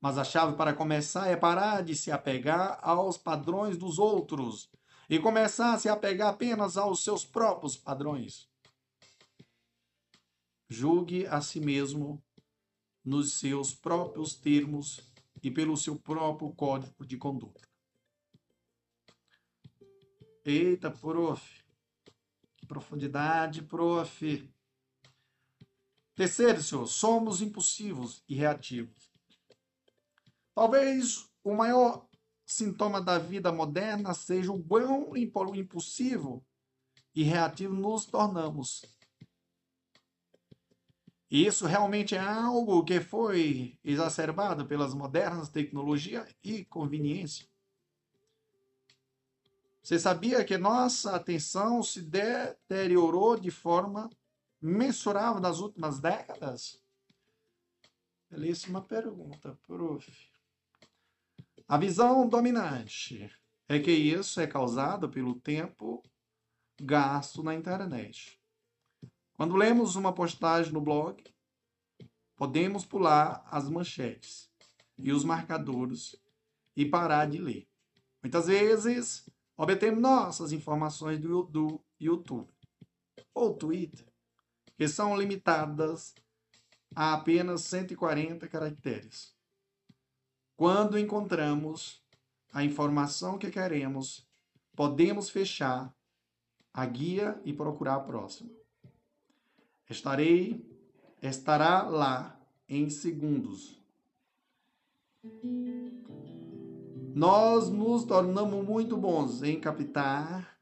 Mas 0.00 0.18
a 0.18 0.24
chave 0.24 0.56
para 0.56 0.74
começar 0.74 1.28
é 1.28 1.36
parar 1.36 1.82
de 1.82 1.94
se 1.94 2.10
apegar 2.10 2.78
aos 2.82 3.16
padrões 3.16 3.76
dos 3.76 3.98
outros 3.98 4.68
e 5.08 5.18
começar 5.20 5.74
a 5.74 5.78
se 5.78 5.88
apegar 5.88 6.28
apenas 6.28 6.76
aos 6.76 7.04
seus 7.04 7.24
próprios 7.24 7.76
padrões. 7.76 8.48
Julgue 10.68 11.26
a 11.26 11.40
si 11.40 11.60
mesmo 11.60 12.20
nos 13.04 13.34
seus 13.38 13.72
próprios 13.72 14.34
termos 14.34 15.00
e 15.46 15.50
pelo 15.52 15.76
seu 15.76 15.96
próprio 15.96 16.50
código 16.50 17.06
de 17.06 17.16
conduta. 17.16 17.68
Eita, 20.44 20.90
prof. 20.90 21.64
Que 22.56 22.66
profundidade, 22.66 23.62
prof. 23.62 24.52
Terceiro, 26.16 26.60
senhor, 26.60 26.88
somos 26.88 27.40
impulsivos 27.40 28.24
e 28.28 28.34
reativos. 28.34 29.08
Talvez 30.52 31.30
o 31.44 31.54
maior 31.54 32.08
sintoma 32.44 33.00
da 33.00 33.16
vida 33.16 33.52
moderna 33.52 34.14
seja 34.14 34.50
o 34.50 34.60
quão 34.64 35.16
impulsivo 35.54 36.44
e 37.14 37.22
reativo 37.22 37.72
nos 37.72 38.04
tornamos. 38.04 38.82
Isso 41.30 41.66
realmente 41.66 42.14
é 42.14 42.20
algo 42.20 42.84
que 42.84 43.00
foi 43.00 43.78
exacerbado 43.84 44.64
pelas 44.66 44.94
modernas 44.94 45.48
tecnologias 45.48 46.28
e 46.42 46.64
conveniência. 46.64 47.48
Você 49.82 49.98
sabia 49.98 50.44
que 50.44 50.56
nossa 50.56 51.14
atenção 51.14 51.82
se 51.82 52.02
deteriorou 52.02 53.38
de 53.38 53.50
forma 53.50 54.10
mensurável 54.60 55.40
nas 55.40 55.60
últimas 55.60 56.00
décadas? 56.00 56.82
Belíssima 58.30 58.82
pergunta, 58.82 59.56
prof. 59.66 60.10
A 61.68 61.78
visão 61.78 62.28
dominante 62.28 63.30
é 63.68 63.78
que 63.78 63.90
isso 63.90 64.40
é 64.40 64.46
causado 64.46 65.08
pelo 65.08 65.34
tempo 65.40 66.02
gasto 66.80 67.42
na 67.42 67.54
internet. 67.54 68.40
Quando 69.36 69.54
lemos 69.54 69.96
uma 69.96 70.14
postagem 70.14 70.72
no 70.72 70.80
blog, 70.80 71.22
podemos 72.36 72.86
pular 72.86 73.46
as 73.50 73.68
manchetes 73.68 74.50
e 74.96 75.12
os 75.12 75.24
marcadores 75.24 76.16
e 76.74 76.86
parar 76.86 77.26
de 77.26 77.36
ler. 77.36 77.68
Muitas 78.22 78.46
vezes, 78.46 79.28
obtemos 79.54 80.00
nossas 80.00 80.52
informações 80.52 81.20
do, 81.20 81.84
YouTube 82.00 82.48
ou 83.34 83.54
Twitter, 83.54 84.06
que 84.74 84.88
são 84.88 85.14
limitadas 85.14 86.14
a 86.94 87.12
apenas 87.12 87.60
140 87.62 88.48
caracteres. 88.48 89.34
Quando 90.56 90.98
encontramos 90.98 92.02
a 92.54 92.64
informação 92.64 93.36
que 93.36 93.50
queremos, 93.50 94.26
podemos 94.74 95.28
fechar 95.28 95.94
a 96.72 96.86
guia 96.86 97.38
e 97.44 97.52
procurar 97.52 97.96
a 97.96 98.00
próxima. 98.00 98.65
Estarei, 99.88 100.68
estará 101.22 101.82
lá 101.82 102.40
em 102.68 102.90
segundos. 102.90 103.80
Nós 107.14 107.68
nos 107.68 108.04
tornamos 108.04 108.64
muito 108.64 108.96
bons 108.96 109.42
em 109.44 109.60
captar 109.60 110.58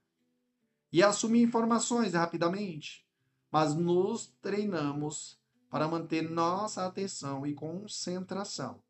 e 0.93 1.03
assumir 1.03 1.43
informações 1.43 2.13
rapidamente, 2.13 3.07
mas 3.51 3.75
nos 3.75 4.27
treinamos 4.43 5.41
para 5.71 5.89
manter 5.89 6.23
nossa 6.23 6.87
atenção 6.87 7.47
e 7.47 7.55
concentração. 7.55 8.83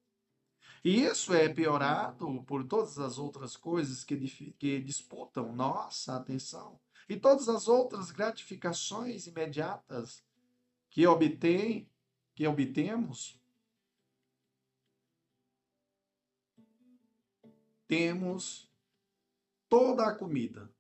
E 0.85 1.01
isso 1.01 1.33
é 1.33 1.49
piorado 1.49 2.42
por 2.42 2.64
todas 2.64 2.99
as 2.99 3.18
outras 3.18 3.57
coisas 3.57 4.03
que, 4.05 4.16
que 4.59 4.81
disputam 4.81 5.55
nossa 5.55 6.16
atenção 6.16 6.79
e 7.09 7.17
todas 7.17 7.49
as 7.49 7.69
outras 7.69 8.11
gratificações 8.11 9.27
imediatas 9.27 10.25
que 10.90 11.07
obtém, 11.07 11.90
que 12.35 12.47
obtemos 12.47 13.40
temos 17.87 18.73
toda 19.69 20.07
a 20.07 20.14
comida, 20.14 20.73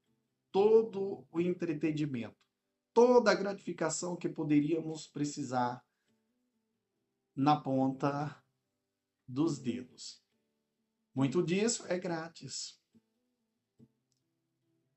todo 0.50 1.26
o 1.30 1.40
entretenimento, 1.40 2.36
toda 2.92 3.30
a 3.30 3.34
gratificação 3.34 4.16
que 4.16 4.28
poderíamos 4.28 5.06
precisar 5.06 5.84
na 7.34 7.60
ponta 7.60 8.42
dos 9.26 9.58
dedos. 9.58 10.22
Muito 11.14 11.42
disso 11.42 11.84
é 11.88 11.98
grátis. 11.98 12.80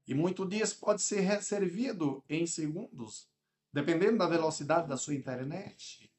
E 0.08 0.14
muito 0.16 0.48
disso 0.48 0.80
pode 0.80 1.02
ser 1.02 1.44
servido 1.44 2.24
em 2.30 2.48
segundos, 2.48 3.30
dependendo 3.74 4.18
da 4.18 4.28
velocidade 4.28 4.88
da 4.88 4.96
sua 4.96 5.14
internet. 5.14 6.10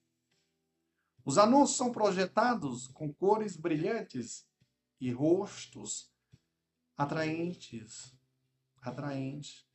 Os 1.24 1.38
anúncios 1.38 1.78
são 1.78 1.90
projetados 1.90 2.88
com 2.88 3.12
cores 3.12 3.56
brilhantes 3.56 4.46
e 5.00 5.10
rostos 5.10 6.12
atraentes, 6.96 8.14
atraentes. 8.82 9.66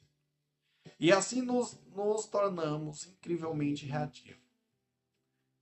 E 1.00 1.12
assim 1.12 1.42
nos, 1.42 1.80
nos 1.88 2.28
tornamos 2.28 3.08
incrivelmente 3.08 3.86
reativos. 3.86 4.44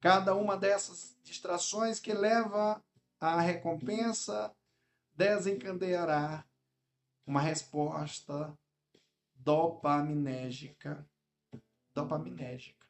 Cada 0.01 0.35
uma 0.35 0.57
dessas 0.57 1.15
distrações 1.23 1.99
que 1.99 2.11
leva 2.11 2.83
à 3.19 3.39
recompensa 3.39 4.53
desencadeará 5.13 6.43
uma 7.25 7.41
resposta 7.41 8.57
dopaminérgica. 9.35 11.07
Dopaminérgica. 11.93 12.87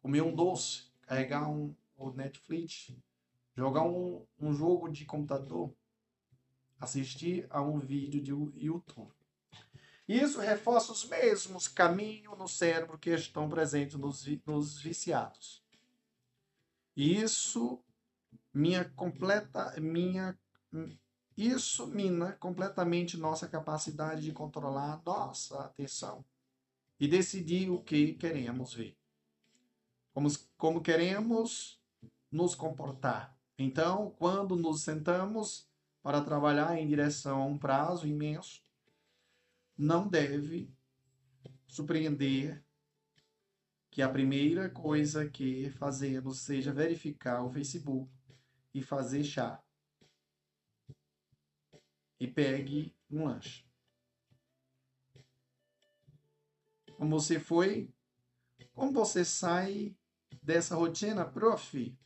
Comer 0.00 0.22
um 0.22 0.34
doce, 0.34 0.90
carregar 1.02 1.48
um, 1.48 1.74
o 1.96 2.10
Netflix, 2.10 2.92
jogar 3.56 3.84
um, 3.84 4.26
um 4.38 4.52
jogo 4.52 4.88
de 4.88 5.04
computador, 5.04 5.74
assistir 6.78 7.46
a 7.48 7.62
um 7.62 7.78
vídeo 7.78 8.20
de 8.20 8.64
YouTube. 8.64 9.14
Isso 10.08 10.40
reforça 10.40 10.92
os 10.92 11.04
mesmos 11.04 11.68
caminhos 11.68 12.36
no 12.36 12.48
cérebro 12.48 12.98
que 12.98 13.10
estão 13.10 13.48
presentes 13.48 13.96
nos, 13.96 14.26
nos 14.44 14.78
viciados. 14.78 15.62
Isso 16.96 17.82
minha 18.52 18.84
completa 18.84 19.74
minha 19.80 20.38
isso 21.36 21.86
mina 21.86 22.32
completamente 22.32 23.16
nossa 23.16 23.48
capacidade 23.48 24.22
de 24.22 24.32
controlar 24.32 25.02
nossa 25.04 25.64
atenção 25.64 26.24
e 27.00 27.08
decidir 27.08 27.70
o 27.70 27.82
que 27.82 28.14
queremos 28.14 28.74
ver. 28.74 28.96
Como, 30.12 30.28
como 30.56 30.82
queremos 30.82 31.80
nos 32.30 32.54
comportar. 32.54 33.36
Então, 33.58 34.10
quando 34.18 34.56
nos 34.56 34.82
sentamos 34.82 35.68
para 36.02 36.20
trabalhar 36.20 36.78
em 36.78 36.86
direção 36.86 37.42
a 37.42 37.46
um 37.46 37.58
prazo 37.58 38.06
imenso, 38.06 38.62
não 39.76 40.08
deve 40.08 40.72
surpreender 41.66 42.62
que 43.90 44.00
a 44.02 44.08
primeira 44.08 44.70
coisa 44.70 45.28
que 45.28 45.70
fazemos 45.70 46.40
seja 46.40 46.72
verificar 46.72 47.42
o 47.42 47.50
Facebook 47.50 48.10
e 48.74 48.82
fazer 48.82 49.22
chá. 49.22 49.62
E 52.22 52.28
pegue 52.28 52.94
um 53.10 53.24
lanche. 53.24 53.66
Como 56.96 57.18
você 57.18 57.40
foi? 57.40 57.92
Como 58.72 58.92
você 58.92 59.24
sai 59.24 59.96
dessa 60.40 60.76
rotina, 60.76 61.24
prof? 61.24 61.98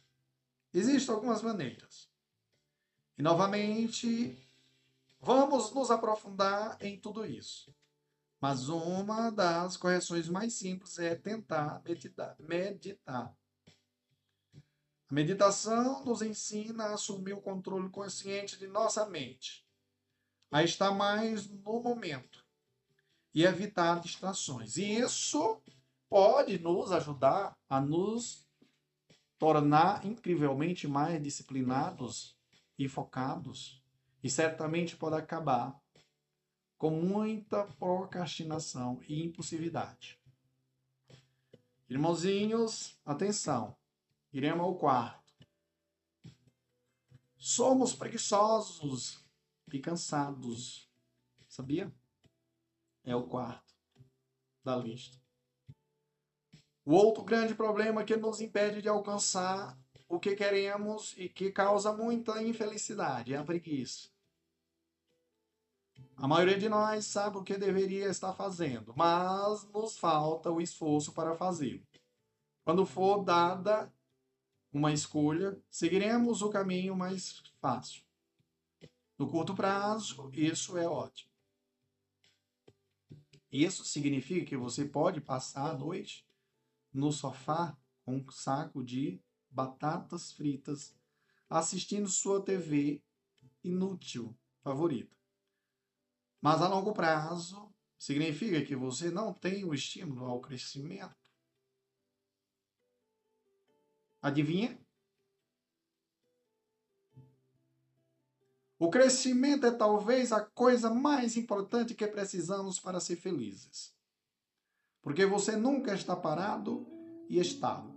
Existem 0.73 1.15
algumas 1.15 1.43
maneiras. 1.43 2.11
E 3.19 3.23
novamente, 3.23 4.35
vamos 5.21 5.71
nos 5.75 5.91
aprofundar 5.91 6.79
em 6.81 6.99
tudo 6.99 7.27
isso. 7.27 7.77
Mas 8.41 8.71
uma 8.71 9.29
das 9.29 9.77
correções 9.77 10.31
mais 10.31 10.55
simples 10.55 10.99
é 10.99 11.15
tentar 11.15 11.83
meditar. 11.85 12.35
meditar. 12.39 13.37
A 15.11 15.15
meditação 15.15 16.03
nos 16.07 16.23
ensina 16.23 16.85
a 16.85 16.95
assumir 16.95 17.35
o 17.35 17.43
controle 17.43 17.91
consciente 17.91 18.59
de 18.59 18.67
nossa 18.67 19.05
mente, 19.05 19.66
a 20.51 20.63
estar 20.63 20.93
mais 20.93 21.49
no 21.49 21.83
momento 21.83 22.45
e 23.35 23.45
evitar 23.45 24.01
distrações. 24.01 24.77
E 24.77 24.99
isso 24.99 25.61
pode 26.09 26.59
nos 26.59 26.93
ajudar 26.93 27.57
a 27.69 27.81
nos 27.81 28.47
tornar 29.39 30.05
incrivelmente 30.07 30.89
mais 30.89 31.23
disciplinados 31.23 32.37
e 32.79 32.89
focados, 32.89 33.83
e 34.23 34.31
certamente 34.31 34.97
pode 34.97 35.17
acabar 35.17 35.79
com 36.79 36.91
muita 36.91 37.65
procrastinação 37.79 39.01
e 39.09 39.23
impulsividade. 39.23 40.19
Irmãozinhos, 41.89 42.99
atenção. 43.05 43.77
Iremos 44.33 44.65
ao 44.65 44.75
quarto. 44.75 45.33
Somos 47.37 47.95
preguiçosos 47.95 49.26
e 49.73 49.81
cansados. 49.81 50.89
Sabia? 51.49 51.93
É 53.05 53.15
o 53.15 53.25
quarto 53.25 53.75
da 54.65 54.77
lista. 54.77 55.17
O 56.85 56.93
outro 56.95 57.25
grande 57.25 57.55
problema 57.55 58.05
que 58.05 58.17
nos 58.17 58.41
impede 58.41 58.81
de 58.81 58.89
alcançar 58.89 59.77
o 60.09 60.21
que 60.21 60.37
queremos 60.37 61.15
e 61.17 61.29
que 61.29 61.51
causa 61.51 61.93
muita 61.93 62.43
infelicidade 62.43 63.35
é 63.35 63.37
a 63.37 63.45
preguiça. 63.45 64.09
A 66.17 66.29
maioria 66.29 66.59
de 66.59 66.69
nós 66.69 67.07
sabe 67.07 67.39
o 67.39 67.43
que 67.43 67.59
deveria 67.59 68.09
estar 68.09 68.33
fazendo, 68.35 68.95
mas 68.97 69.65
nos 69.71 69.99
falta 69.99 70.51
o 70.51 70.61
esforço 70.61 71.13
para 71.13 71.35
fazê-lo. 71.35 71.83
Quando 72.65 72.87
for 72.87 73.25
dada 73.25 73.93
uma 74.73 74.93
escolha, 74.93 75.61
seguiremos 75.71 76.41
o 76.41 76.51
caminho 76.51 76.95
mais 76.95 77.43
fácil. 77.61 78.06
No 79.19 79.29
curto 79.29 79.55
prazo, 79.55 80.31
isso 80.33 80.77
é 80.77 80.87
ótimo. 80.87 81.31
Isso 83.51 83.85
significa 83.85 84.45
que 84.45 84.57
você 84.57 84.85
pode 84.85 85.21
passar 85.21 85.71
a 85.71 85.79
noite 85.79 86.27
no 86.93 87.11
sofá 87.11 87.77
com 88.05 88.17
um 88.17 88.31
saco 88.31 88.85
de 88.85 89.21
batatas 89.51 90.33
fritas, 90.33 90.95
assistindo 91.49 92.09
sua 92.09 92.45
TV 92.45 93.03
inútil 93.65 94.37
favorita. 94.63 95.17
Mas 96.41 96.61
a 96.61 96.69
longo 96.69 96.93
prazo, 96.93 97.73
significa 97.99 98.65
que 98.65 98.77
você 98.77 99.11
não 99.11 99.33
tem 99.33 99.65
o 99.65 99.75
estímulo 99.75 100.27
ao 100.27 100.41
crescimento. 100.41 101.17
Adivinha? 104.21 104.86
O 108.87 108.89
crescimento 108.89 109.67
é 109.67 109.73
talvez 109.73 110.31
a 110.31 110.41
coisa 110.41 110.89
mais 110.89 111.37
importante 111.37 111.93
que 111.93 112.07
precisamos 112.07 112.79
para 112.79 113.01
ser 113.01 113.17
felizes. 113.17 113.93
Porque 115.03 115.27
você 115.27 115.57
nunca 115.57 115.93
está 115.93 116.15
parado 116.15 116.87
e 117.29 117.41
estável. 117.41 117.93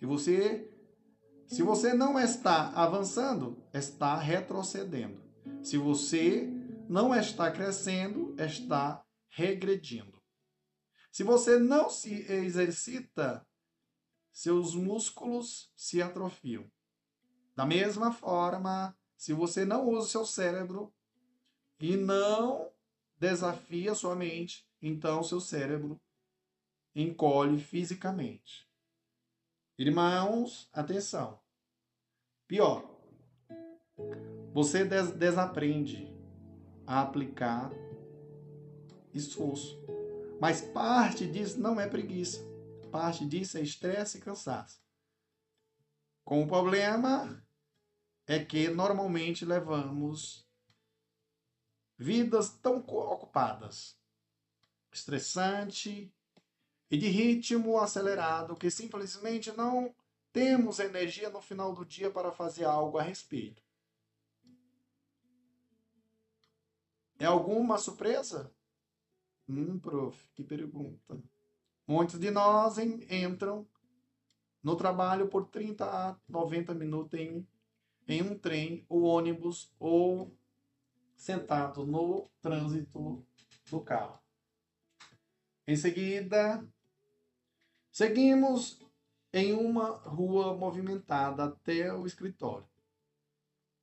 Se 0.00 0.04
você 0.04 0.68
se 1.46 1.62
você 1.62 1.94
não 1.94 2.18
está 2.18 2.70
avançando, 2.70 3.62
está 3.72 4.16
retrocedendo. 4.16 5.22
Se 5.62 5.78
você 5.78 6.50
não 6.88 7.14
está 7.14 7.48
crescendo, 7.52 8.34
está 8.42 9.04
regredindo. 9.28 10.20
Se 11.12 11.22
você 11.22 11.60
não 11.60 11.88
se 11.88 12.28
exercita, 12.28 13.46
seus 14.32 14.74
músculos 14.74 15.72
se 15.76 16.02
atrofiam. 16.02 16.68
Da 17.54 17.64
mesma 17.64 18.10
forma, 18.10 18.96
se 19.22 19.32
você 19.32 19.64
não 19.64 19.88
usa 19.88 20.04
o 20.04 20.10
seu 20.10 20.26
cérebro 20.26 20.92
e 21.78 21.96
não 21.96 22.72
desafia 23.16 23.94
sua 23.94 24.16
mente, 24.16 24.68
então 24.82 25.22
seu 25.22 25.38
cérebro 25.40 25.96
encolhe 26.92 27.60
fisicamente. 27.60 28.68
Irmãos, 29.78 30.68
atenção. 30.72 31.40
Pior, 32.48 32.84
você 34.52 34.84
des 34.84 35.12
desaprende 35.12 36.12
a 36.84 37.02
aplicar 37.02 37.70
esforço. 39.14 39.80
Mas 40.40 40.62
parte 40.62 41.28
disso 41.28 41.60
não 41.60 41.80
é 41.80 41.86
preguiça. 41.88 42.44
Parte 42.90 43.24
disso 43.24 43.56
é 43.56 43.60
estresse 43.60 44.18
e 44.18 44.20
cansaço. 44.20 44.82
Com 46.24 46.42
o 46.42 46.48
problema 46.48 47.40
é 48.32 48.42
que 48.42 48.70
normalmente 48.70 49.44
levamos 49.44 50.48
vidas 51.98 52.48
tão 52.48 52.78
ocupadas, 52.78 53.98
estressante, 54.90 56.10
e 56.90 56.96
de 56.96 57.08
ritmo 57.08 57.78
acelerado 57.78 58.56
que 58.56 58.70
simplesmente 58.70 59.52
não 59.52 59.94
temos 60.32 60.78
energia 60.78 61.28
no 61.28 61.42
final 61.42 61.74
do 61.74 61.84
dia 61.84 62.10
para 62.10 62.32
fazer 62.32 62.64
algo 62.64 62.96
a 62.96 63.02
respeito. 63.02 63.62
É 67.18 67.26
alguma 67.26 67.76
surpresa? 67.76 68.50
Hum, 69.46 69.78
prof, 69.78 70.26
que 70.34 70.42
pergunta. 70.42 71.22
Muitos 71.86 72.18
de 72.18 72.30
nós 72.30 72.78
entram 72.78 73.68
no 74.62 74.74
trabalho 74.74 75.28
por 75.28 75.48
30 75.48 75.84
a 75.84 76.16
90 76.26 76.72
minutos 76.74 77.18
em, 77.18 77.46
em 78.06 78.22
um 78.22 78.38
trem 78.38 78.84
ou 78.88 79.02
ônibus 79.02 79.72
ou 79.78 80.36
sentado 81.16 81.86
no 81.86 82.28
trânsito 82.40 83.24
do 83.70 83.80
carro. 83.80 84.18
Em 85.66 85.76
seguida, 85.76 86.66
Seguimos 87.92 88.80
em 89.34 89.52
uma 89.52 89.90
rua 89.98 90.56
movimentada 90.56 91.44
até 91.44 91.92
o 91.92 92.06
escritório, 92.06 92.66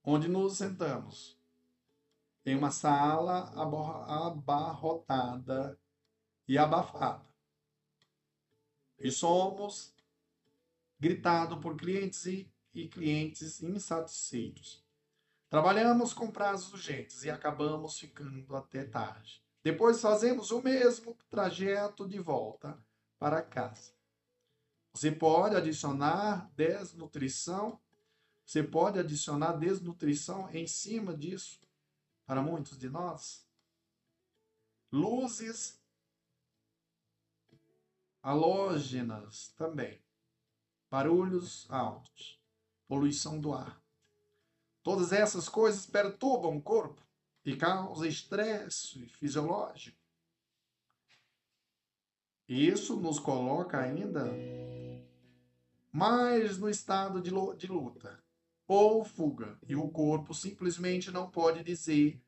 onde 0.04 0.28
nos 0.28 0.58
sentamos. 0.58 1.38
Em 2.44 2.58
uma 2.58 2.72
sala 2.72 3.54
abarrotada 4.08 5.80
e 6.48 6.58
abafada. 6.58 7.24
E 8.98 9.12
somos 9.12 9.94
gritados 11.00 11.60
por 11.60 11.78
clientes 11.78 12.26
e, 12.26 12.52
e 12.82 12.88
clientes 12.88 13.62
insatisfeitos. 13.62 14.84
Trabalhamos 15.50 16.14
com 16.14 16.30
prazos 16.30 16.74
urgentes 16.74 17.24
e 17.24 17.30
acabamos 17.30 18.00
ficando 18.00 18.56
até 18.56 18.84
tarde. 18.84 19.44
Depois 19.64 20.00
fazemos 20.00 20.52
o 20.52 20.62
mesmo 20.62 21.18
trajeto 21.30 22.08
de 22.08 22.20
volta 22.20 22.78
para 23.18 23.42
casa. 23.42 23.92
Você 24.94 25.12
pode 25.12 25.56
adicionar 25.56 26.52
desnutrição, 26.56 27.80
você 28.46 28.64
pode 28.64 29.00
adicionar 29.00 29.54
desnutrição 29.54 30.50
em 30.52 30.66
cima 30.66 31.16
disso 31.16 31.60
para 32.26 32.42
muitos 32.42 32.78
de 32.78 32.90
nós. 32.90 33.48
luzes 34.92 35.80
halógenas 38.22 39.50
também, 39.50 40.02
barulhos 40.90 41.70
altos, 41.70 42.39
poluição 42.90 43.40
do 43.40 43.54
ar. 43.54 43.80
Todas 44.82 45.14
essas 45.14 45.48
coisas 45.48 45.86
perturbam 45.86 46.58
o 46.58 46.62
corpo 46.62 47.02
e 47.46 47.56
causam 47.56 48.08
estresse 48.08 49.06
fisiológico. 49.10 49.98
Isso 52.48 52.96
nos 52.96 53.20
coloca 53.20 53.80
ainda 53.80 54.26
mais 55.92 56.58
no 56.58 56.68
estado 56.68 57.22
de 57.22 57.30
luta 57.68 58.20
ou 58.68 59.06
fuga, 59.06 59.60
e 59.68 59.76
o 59.76 59.88
corpo 59.90 60.34
simplesmente 60.34 61.12
não 61.12 61.30
pode 61.30 61.64
dizer 61.64 62.20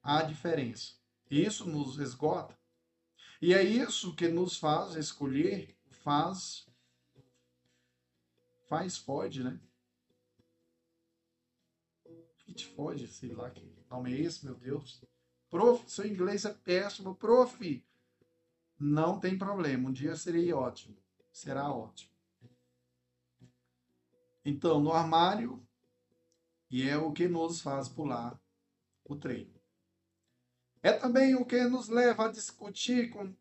a 0.00 0.22
diferença. 0.22 0.94
Isso 1.28 1.68
nos 1.68 1.98
esgota. 1.98 2.56
E 3.42 3.52
é 3.52 3.62
isso 3.62 4.14
que 4.14 4.28
nos 4.28 4.56
faz 4.56 4.94
escolher, 4.94 5.76
faz 5.90 6.67
faz 8.68 8.98
pode, 8.98 9.42
né? 9.42 9.58
Fit 12.44 12.66
fode, 12.66 13.08
sei 13.08 13.32
lá 13.32 13.50
que 13.50 13.66
nome 13.90 14.14
é 14.14 14.20
esse, 14.20 14.44
meu 14.44 14.54
Deus. 14.54 15.02
Prof, 15.50 15.90
seu 15.90 16.06
inglês 16.06 16.44
é 16.44 16.52
péssimo, 16.52 17.14
prof. 17.14 17.84
Não 18.78 19.18
tem 19.18 19.36
problema, 19.36 19.88
um 19.88 19.92
dia 19.92 20.14
seria 20.14 20.56
ótimo. 20.56 20.96
Será 21.32 21.72
ótimo. 21.72 22.12
Então, 24.44 24.80
no 24.80 24.92
armário, 24.92 25.66
e 26.70 26.88
é 26.88 26.96
o 26.96 27.12
que 27.12 27.28
nos 27.28 27.60
faz 27.60 27.88
pular 27.88 28.40
o 29.04 29.16
treino. 29.16 29.58
É 30.82 30.92
também 30.92 31.34
o 31.34 31.44
que 31.44 31.64
nos 31.64 31.88
leva 31.88 32.26
a 32.26 32.32
discutir 32.32 33.10
com, 33.10 33.34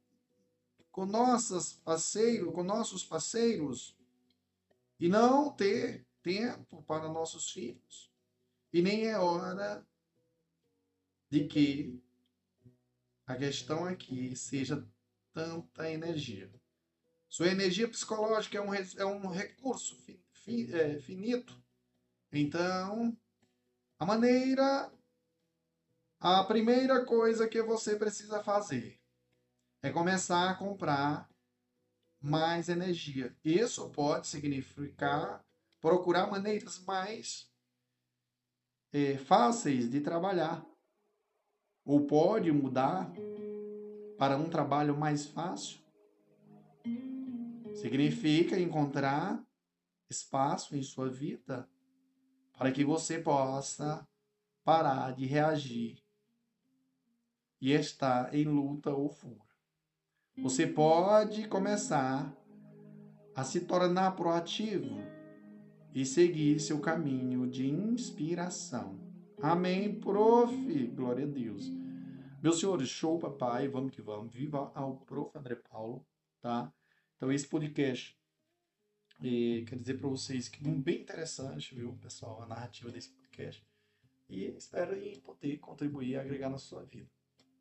com 0.92 1.06
nossos 1.06 1.74
parceiros, 1.74 2.54
com 2.54 2.64
nossos 2.64 3.04
parceiros, 3.06 3.97
e 5.00 5.08
não 5.08 5.52
ter 5.52 6.06
tempo 6.22 6.84
para 6.84 7.08
nossos 7.08 7.50
filhos. 7.50 8.12
E 8.74 8.82
nem 8.82 9.08
é 9.08 9.18
hora 9.18 9.86
de 11.30 11.46
que 11.48 12.02
a 13.26 13.36
questão 13.36 13.86
aqui 13.86 14.36
seja 14.36 14.88
tanta 15.34 15.92
energia. 15.92 16.52
Sua 17.30 17.48
energia 17.48 17.88
psicológica 17.88 18.58
é 18.58 18.62
um, 18.62 18.74
é 18.74 19.06
um 19.06 19.28
recurso 19.28 19.98
fi, 19.98 20.20
fi, 20.32 20.74
é, 20.74 21.00
finito. 21.00 21.62
Então, 22.32 23.18
a 24.00 24.06
maneira, 24.06 24.92
a 26.20 26.44
primeira 26.46 27.06
coisa 27.06 27.48
que 27.48 27.62
você 27.62 27.96
precisa 27.96 28.44
fazer 28.44 29.00
é 29.82 29.92
começar 29.92 30.50
a 30.50 30.56
comprar 30.56 31.30
mais 32.28 32.68
energia. 32.68 33.34
Isso 33.44 33.90
pode 33.90 34.28
significar 34.28 35.44
procurar 35.80 36.28
maneiras 36.28 36.84
mais 36.84 37.50
é, 38.92 39.18
fáceis 39.18 39.90
de 39.90 40.02
trabalhar. 40.02 40.66
Ou 41.86 42.06
pode 42.06 42.52
mudar 42.52 43.10
para 44.18 44.36
um 44.36 44.50
trabalho 44.50 44.98
mais 44.98 45.26
fácil. 45.26 45.80
Significa 47.74 48.60
encontrar 48.60 49.42
espaço 50.10 50.76
em 50.76 50.84
sua 50.84 51.10
vida 51.10 51.70
para 52.58 52.72
que 52.72 52.84
você 52.84 53.20
possa 53.20 54.06
parar 54.66 55.14
de 55.14 55.26
reagir 55.26 56.04
e 57.62 57.72
estar 57.72 58.34
em 58.34 58.44
luta 58.44 58.92
ou 58.92 59.10
fuga. 59.10 59.47
Você 60.40 60.68
pode 60.68 61.48
começar 61.48 62.32
a 63.36 63.44
se 63.44 63.62
tornar 63.62 64.12
proativo 64.12 65.02
e 65.96 66.06
seguir 66.06 66.60
seu 66.60 66.80
caminho 66.80 67.50
de 67.50 67.68
inspiração. 67.68 69.00
Amém, 69.42 70.00
prof. 70.00 70.88
Glória 70.90 71.26
a 71.26 71.28
Deus. 71.28 71.72
Meus 72.42 72.60
senhores, 72.60 72.88
show 72.88 73.18
papai, 73.18 73.68
vamos 73.68 73.92
que 73.92 74.02
vamos. 74.02 74.32
Viva 74.32 74.72
ao 74.76 74.98
prof. 74.98 75.32
André 75.36 75.56
Paulo, 75.56 76.06
tá? 76.40 76.72
Então, 77.16 77.32
esse 77.32 77.48
podcast, 77.48 78.16
e, 79.24 79.66
quero 79.68 79.82
dizer 79.82 79.96
para 79.96 80.08
vocês 80.08 80.48
que 80.48 80.66
é 80.68 80.72
bem 80.72 81.02
interessante, 81.02 81.74
viu, 81.74 81.98
pessoal, 82.00 82.44
a 82.44 82.46
narrativa 82.46 82.92
desse 82.92 83.10
podcast. 83.10 83.66
E 84.30 84.46
espero 84.46 84.96
poder 85.22 85.58
contribuir 85.58 86.10
e 86.10 86.16
agregar 86.16 86.50
na 86.50 86.60
sua 86.60 86.84
vida. 86.84 87.10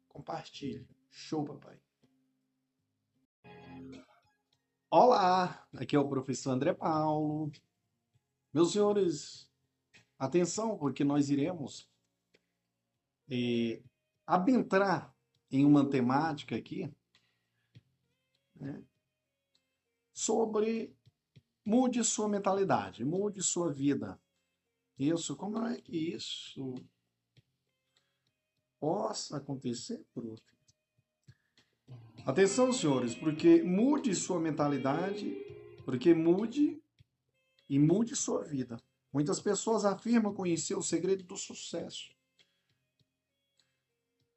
Compartilhe. 0.08 0.86
Show, 1.10 1.42
papai. 1.42 1.86
Olá, 4.90 5.68
aqui 5.74 5.94
é 5.94 5.98
o 5.98 6.09
professor 6.09 6.52
André 6.52 6.72
Paulo. 6.72 7.52
Meus 8.52 8.72
senhores, 8.72 9.50
atenção, 10.18 10.78
porque 10.78 11.04
nós 11.04 11.28
iremos 11.28 11.88
é, 13.28 13.82
adentrar 14.26 15.14
em 15.50 15.64
uma 15.64 15.88
temática 15.88 16.56
aqui 16.56 16.90
né, 18.54 18.82
sobre 20.12 20.96
mude 21.64 22.02
sua 22.02 22.28
mentalidade, 22.28 23.04
mude 23.04 23.42
sua 23.42 23.72
vida. 23.72 24.20
Isso, 24.98 25.37
como 25.37 25.59
é 25.66 25.80
que 25.80 26.14
isso 26.14 26.74
possa 28.80 29.37
acontecer, 29.37 30.02
prof? 30.14 30.56
Atenção, 32.26 32.72
senhores, 32.72 33.14
porque 33.14 33.62
mude 33.62 34.12
sua 34.12 34.40
mentalidade, 34.40 35.32
porque 35.84 36.12
mude 36.12 36.82
e 37.68 37.78
mude 37.78 38.16
sua 38.16 38.42
vida. 38.42 38.82
Muitas 39.12 39.38
pessoas 39.38 39.84
afirmam 39.84 40.34
conhecer 40.34 40.74
o 40.74 40.82
segredo 40.82 41.22
do 41.22 41.36
sucesso. 41.36 42.10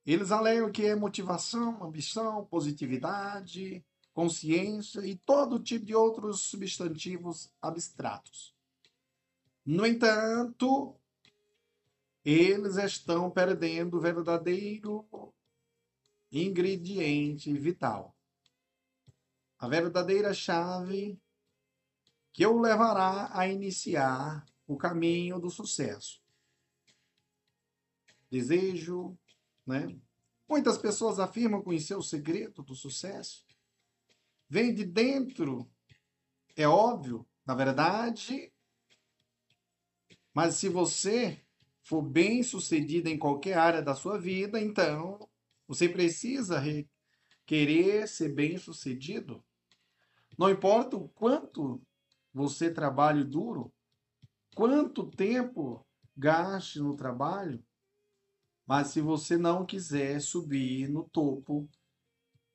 Eles 0.05 0.31
alegam 0.31 0.71
que 0.71 0.85
é 0.85 0.95
motivação, 0.95 1.83
ambição, 1.83 2.45
positividade, 2.45 3.83
consciência 4.13 5.03
e 5.03 5.15
todo 5.15 5.57
tipo 5.57 5.83
de 5.83 5.95
outros 5.95 6.41
substantivos 6.41 7.51
abstratos. 7.59 8.53
No 9.65 9.83
entanto, 9.83 10.95
eles 12.23 12.75
estão 12.75 13.31
perdendo 13.31 13.97
o 13.97 13.99
verdadeiro 13.99 15.07
ingrediente 16.31 17.51
vital. 17.53 18.15
A 19.57 19.67
verdadeira 19.67 20.33
chave 20.33 21.19
que 22.31 22.45
o 22.45 22.59
levará 22.59 23.29
a 23.37 23.47
iniciar 23.47 24.45
o 24.65 24.77
caminho 24.77 25.39
do 25.39 25.49
sucesso. 25.49 26.21
Desejo, 28.31 29.17
né? 29.65 29.99
Muitas 30.47 30.77
pessoas 30.77 31.19
afirmam 31.19 31.61
conhecer 31.61 31.95
o 31.95 32.01
segredo 32.01 32.63
do 32.63 32.73
sucesso. 32.73 33.45
Vem 34.47 34.73
de 34.73 34.83
dentro, 34.83 35.69
é 36.55 36.67
óbvio, 36.67 37.27
na 37.45 37.53
verdade. 37.53 38.51
Mas 40.33 40.55
se 40.55 40.69
você 40.69 41.39
for 41.83 42.01
bem 42.01 42.41
sucedido 42.41 43.09
em 43.09 43.17
qualquer 43.17 43.57
área 43.57 43.81
da 43.81 43.93
sua 43.93 44.17
vida, 44.17 44.59
então 44.59 45.28
você 45.69 45.87
precisa 45.87 46.59
querer 47.45 48.07
ser 48.07 48.33
bem 48.33 48.57
sucedido. 48.57 49.45
Não 50.35 50.49
importa 50.49 50.97
o 50.97 51.07
quanto 51.09 51.79
você 52.33 52.73
trabalhe 52.73 53.23
duro, 53.23 53.71
quanto 54.55 55.11
tempo 55.11 55.85
gaste 56.17 56.79
no 56.79 56.95
trabalho, 56.95 57.63
mas 58.65 58.87
se 58.87 58.99
você 58.99 59.37
não 59.37 59.63
quiser 59.63 60.19
subir 60.19 60.89
no 60.89 61.07
topo, 61.07 61.69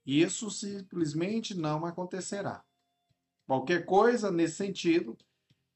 isso 0.05 0.51
simplesmente 0.51 1.55
não 1.55 1.87
acontecerá. 1.87 2.65
Qualquer 3.47 3.87
coisa 3.87 4.29
nesse 4.29 4.57
sentido 4.57 5.17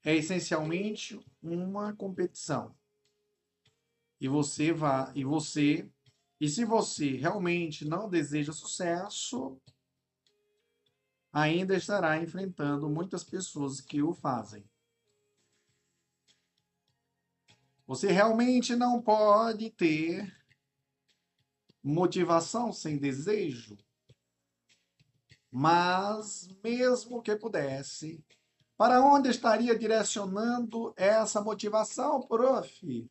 é 0.03 0.13
essencialmente 0.13 1.17
uma 1.41 1.95
competição. 1.95 2.75
E 4.19 4.27
você 4.27 4.73
vai, 4.73 5.13
e 5.15 5.23
você, 5.23 5.89
e 6.39 6.47
se 6.47 6.63
você 6.63 7.17
realmente 7.17 7.85
não 7.85 8.09
deseja 8.09 8.53
sucesso, 8.53 9.59
ainda 11.31 11.75
estará 11.75 12.21
enfrentando 12.21 12.89
muitas 12.89 13.23
pessoas 13.23 13.81
que 13.81 14.01
o 14.01 14.13
fazem. 14.13 14.63
Você 17.85 18.11
realmente 18.11 18.75
não 18.75 19.01
pode 19.01 19.69
ter 19.71 20.33
motivação 21.83 22.71
sem 22.71 22.97
desejo. 22.97 23.77
Mas, 25.51 26.47
mesmo 26.63 27.21
que 27.21 27.35
pudesse, 27.35 28.23
para 28.77 29.03
onde 29.03 29.29
estaria 29.29 29.77
direcionando 29.77 30.93
essa 30.95 31.41
motivação, 31.41 32.21
prof? 32.21 33.09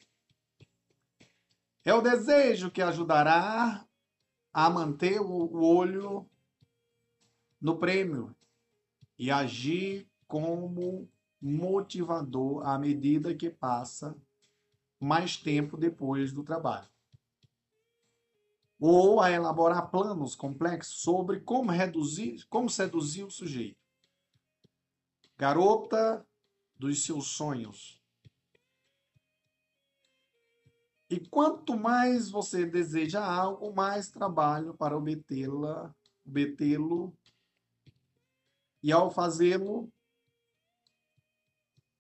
É 1.89 1.95
o 1.95 2.03
desejo 2.03 2.71
que 2.71 2.83
ajudará 2.83 3.83
a 4.53 4.69
manter 4.69 5.23
o 5.23 5.59
olho 5.63 6.29
no 7.59 7.79
prêmio 7.79 8.37
e 9.19 9.31
agir 9.31 10.07
como 10.27 11.11
motivador 11.41 12.63
à 12.69 12.79
medida 12.79 13.35
que 13.35 13.49
passa 13.49 14.15
mais 15.01 15.39
tempo 15.39 15.79
depois 15.79 16.31
do 16.31 16.45
trabalho. 16.45 16.91
Ou 18.79 19.19
a 19.23 19.31
elaborar 19.31 19.91
planos 19.91 20.35
complexos 20.35 21.01
sobre 21.01 21.41
como 21.41 21.71
reduzir, 21.71 22.47
como 22.51 22.69
seduzir 22.69 23.25
o 23.25 23.31
sujeito. 23.31 23.81
Garota 25.39 26.23
dos 26.79 27.03
seus 27.03 27.29
sonhos. 27.29 27.98
E 31.11 31.19
quanto 31.21 31.77
mais 31.77 32.31
você 32.31 32.67
deseja 32.67 33.25
algo, 33.25 33.75
mais 33.75 34.11
trabalho 34.11 34.75
para 34.75 34.97
obtê-la, 34.97 35.95
obtê-lo. 36.27 37.17
E 38.83 38.93
ao 38.93 39.11
fazê-lo, 39.11 39.91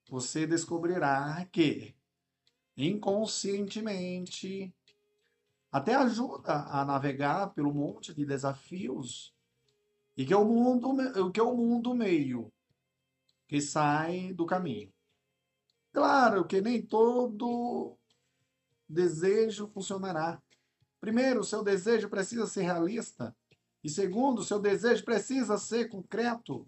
você 0.08 0.46
descobrirá 0.46 1.44
que 1.50 1.96
inconscientemente 2.76 4.72
até 5.70 5.94
ajuda 5.94 6.64
a 6.64 6.84
navegar 6.84 7.52
pelo 7.54 7.74
monte 7.74 8.14
de 8.14 8.24
desafios 8.24 9.34
e 10.16 10.24
que 10.24 10.32
é 10.32 10.36
o 10.36 10.44
mundo 10.44 11.30
que 11.32 11.40
é 11.40 11.42
o 11.42 11.56
mundo 11.56 11.94
meio 11.94 12.52
que 13.46 13.60
sai 13.60 14.32
do 14.32 14.46
caminho. 14.46 14.92
Claro 15.92 16.46
que 16.46 16.60
nem 16.60 16.80
todo 16.80 17.97
desejo 18.88 19.68
funcionará. 19.68 20.42
Primeiro, 21.00 21.44
seu 21.44 21.62
desejo 21.62 22.08
precisa 22.08 22.46
ser 22.46 22.62
realista. 22.62 23.36
E 23.82 23.88
segundo, 23.88 24.42
seu 24.42 24.58
desejo 24.58 25.04
precisa 25.04 25.56
ser 25.58 25.88
concreto. 25.88 26.66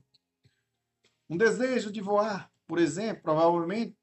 Um 1.29 1.37
desejo 1.37 1.91
de 1.91 2.01
voar, 2.01 2.53
por 2.67 2.79
exemplo, 2.79 3.23
provavelmente 3.23 3.97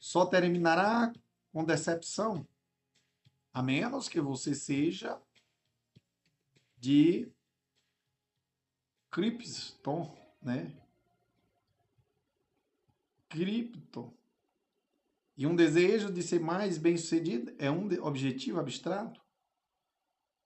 só 0.00 0.24
terminará 0.24 1.12
com 1.52 1.64
decepção, 1.64 2.46
a 3.52 3.62
menos 3.62 4.08
que 4.08 4.20
você 4.20 4.54
seja 4.54 5.20
de 6.78 7.30
Krypton, 9.10 10.16
né? 10.40 10.72
Cripto. 13.28 14.14
E 15.40 15.46
um 15.46 15.56
desejo 15.56 16.12
de 16.12 16.22
ser 16.22 16.38
mais 16.38 16.76
bem-sucedido 16.76 17.56
é 17.58 17.70
um 17.70 17.88
objetivo 18.04 18.60
abstrato 18.60 19.18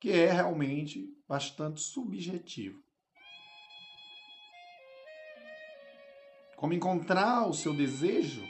que 0.00 0.12
é 0.12 0.30
realmente 0.30 1.12
bastante 1.26 1.80
subjetivo. 1.80 2.80
Como 6.56 6.74
encontrar 6.74 7.48
o 7.48 7.52
seu 7.52 7.74
desejo? 7.74 8.40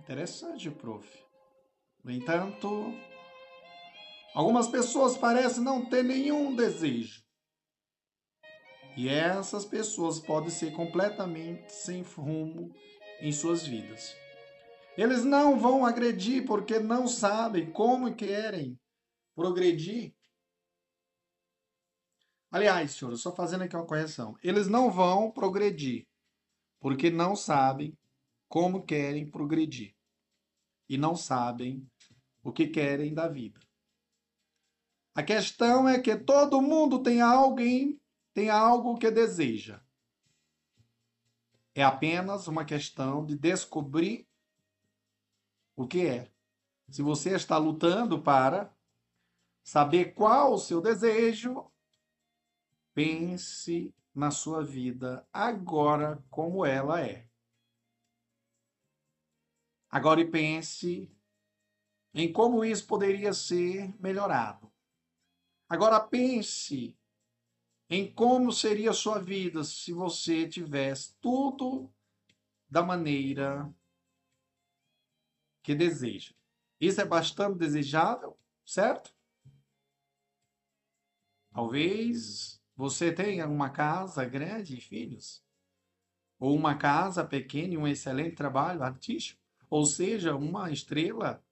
Interessante, 0.00 0.68
prof. 0.68 1.08
No 2.02 2.10
entanto, 2.10 2.92
algumas 4.34 4.66
pessoas 4.66 5.16
parecem 5.16 5.62
não 5.62 5.88
ter 5.88 6.02
nenhum 6.02 6.56
desejo. 6.56 7.22
E 8.96 9.08
essas 9.08 9.64
pessoas 9.64 10.18
podem 10.18 10.50
ser 10.50 10.72
completamente 10.72 11.72
sem 11.72 12.02
rumo 12.02 12.74
em 13.20 13.30
suas 13.30 13.64
vidas. 13.64 14.12
Eles 14.96 15.24
não 15.24 15.58
vão 15.58 15.86
agredir 15.86 16.44
porque 16.46 16.78
não 16.78 17.06
sabem 17.06 17.70
como 17.70 18.14
querem 18.14 18.78
progredir. 19.34 20.14
Aliás, 22.50 22.92
senhor, 22.92 23.16
só 23.16 23.34
fazendo 23.34 23.62
aqui 23.62 23.76
uma 23.76 23.86
correção. 23.86 24.36
Eles 24.42 24.66
não 24.68 24.90
vão 24.90 25.30
progredir 25.30 26.06
porque 26.80 27.10
não 27.10 27.36
sabem 27.36 27.96
como 28.48 28.84
querem 28.84 29.30
progredir 29.30 29.94
e 30.88 30.98
não 30.98 31.14
sabem 31.14 31.88
o 32.42 32.52
que 32.52 32.66
querem 32.66 33.14
da 33.14 33.28
vida. 33.28 33.60
A 35.14 35.22
questão 35.22 35.88
é 35.88 36.00
que 36.00 36.16
todo 36.16 36.62
mundo 36.62 37.02
tem 37.02 37.20
alguém, 37.20 38.00
tem 38.34 38.48
algo 38.50 38.98
que 38.98 39.10
deseja. 39.10 39.80
É 41.74 41.84
apenas 41.84 42.48
uma 42.48 42.64
questão 42.64 43.24
de 43.24 43.36
descobrir 43.36 44.26
o 45.82 45.88
que 45.88 46.06
é. 46.06 46.30
Se 46.90 47.00
você 47.00 47.34
está 47.34 47.56
lutando 47.56 48.20
para 48.20 48.70
saber 49.62 50.12
qual 50.12 50.52
o 50.52 50.58
seu 50.58 50.80
desejo, 50.80 51.70
pense 52.92 53.94
na 54.14 54.30
sua 54.30 54.62
vida 54.62 55.26
agora 55.32 56.22
como 56.28 56.66
ela 56.66 57.00
é. 57.00 57.26
Agora 59.88 60.20
e 60.20 60.30
pense 60.30 61.10
em 62.12 62.30
como 62.30 62.64
isso 62.64 62.86
poderia 62.86 63.32
ser 63.32 63.94
melhorado. 63.98 64.70
Agora 65.66 65.98
pense 65.98 66.94
em 67.88 68.12
como 68.12 68.52
seria 68.52 68.90
a 68.90 68.94
sua 68.94 69.18
vida 69.18 69.64
se 69.64 69.92
você 69.92 70.46
tivesse 70.46 71.16
tudo 71.20 71.90
da 72.68 72.82
maneira 72.82 73.72
que 75.62 75.74
deseja. 75.74 76.34
Isso 76.80 77.00
é 77.00 77.04
bastante 77.04 77.58
desejável, 77.58 78.38
certo? 78.64 79.14
Talvez 81.52 82.62
você 82.76 83.12
tenha 83.12 83.46
uma 83.46 83.70
casa 83.70 84.24
grande 84.24 84.78
e 84.78 84.80
filhos, 84.80 85.44
ou 86.38 86.56
uma 86.56 86.76
casa 86.76 87.24
pequena 87.24 87.74
e 87.74 87.76
um 87.76 87.86
excelente 87.86 88.36
trabalho 88.36 88.82
artístico, 88.82 89.40
ou 89.68 89.84
seja, 89.84 90.34
uma 90.34 90.70
estrela, 90.70 91.44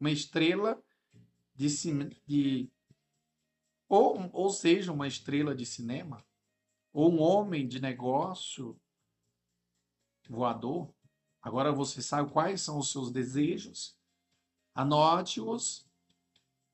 uma 0.00 0.10
estrela 0.10 0.82
de, 1.54 1.68
de 2.26 2.70
ou, 3.88 4.30
ou 4.32 4.50
seja, 4.50 4.92
uma 4.92 5.06
estrela 5.06 5.54
de 5.54 5.66
cinema, 5.66 6.24
ou 6.92 7.12
um 7.12 7.20
homem 7.20 7.66
de 7.66 7.80
negócio 7.80 8.80
voador. 10.28 10.93
Agora 11.44 11.70
você 11.70 12.00
sabe 12.00 12.32
quais 12.32 12.62
são 12.62 12.78
os 12.78 12.90
seus 12.90 13.12
desejos, 13.12 13.94
anote-os 14.74 15.86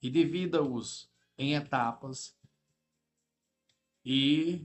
e 0.01 0.09
divida-os 0.09 1.11
em 1.37 1.55
etapas 1.57 2.39
e 4.05 4.65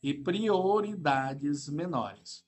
e 0.00 0.14
prioridades 0.14 1.68
menores. 1.68 2.46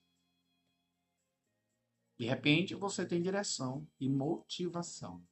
De 2.16 2.24
repente 2.24 2.76
você 2.76 3.04
tem 3.04 3.20
direção 3.20 3.84
e 3.98 4.08
motivação. 4.08 5.26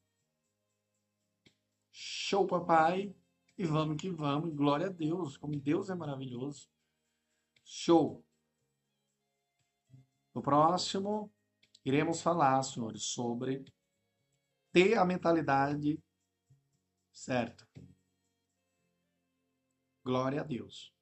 Show, 1.92 2.48
papai! 2.48 3.14
E 3.56 3.64
vamos 3.64 3.96
que 3.96 4.10
vamos. 4.10 4.52
Glória 4.52 4.88
a 4.88 4.90
Deus, 4.90 5.36
como 5.36 5.56
Deus 5.56 5.88
é 5.88 5.94
maravilhoso. 5.94 6.68
Show! 7.64 8.25
No 10.36 10.42
próximo, 10.42 11.32
iremos 11.82 12.20
falar, 12.20 12.62
senhores, 12.62 13.04
sobre 13.04 13.64
ter 14.70 14.98
a 14.98 15.02
mentalidade 15.02 15.98
certa. 17.10 17.66
Glória 20.04 20.42
a 20.42 20.44
Deus. 20.44 20.94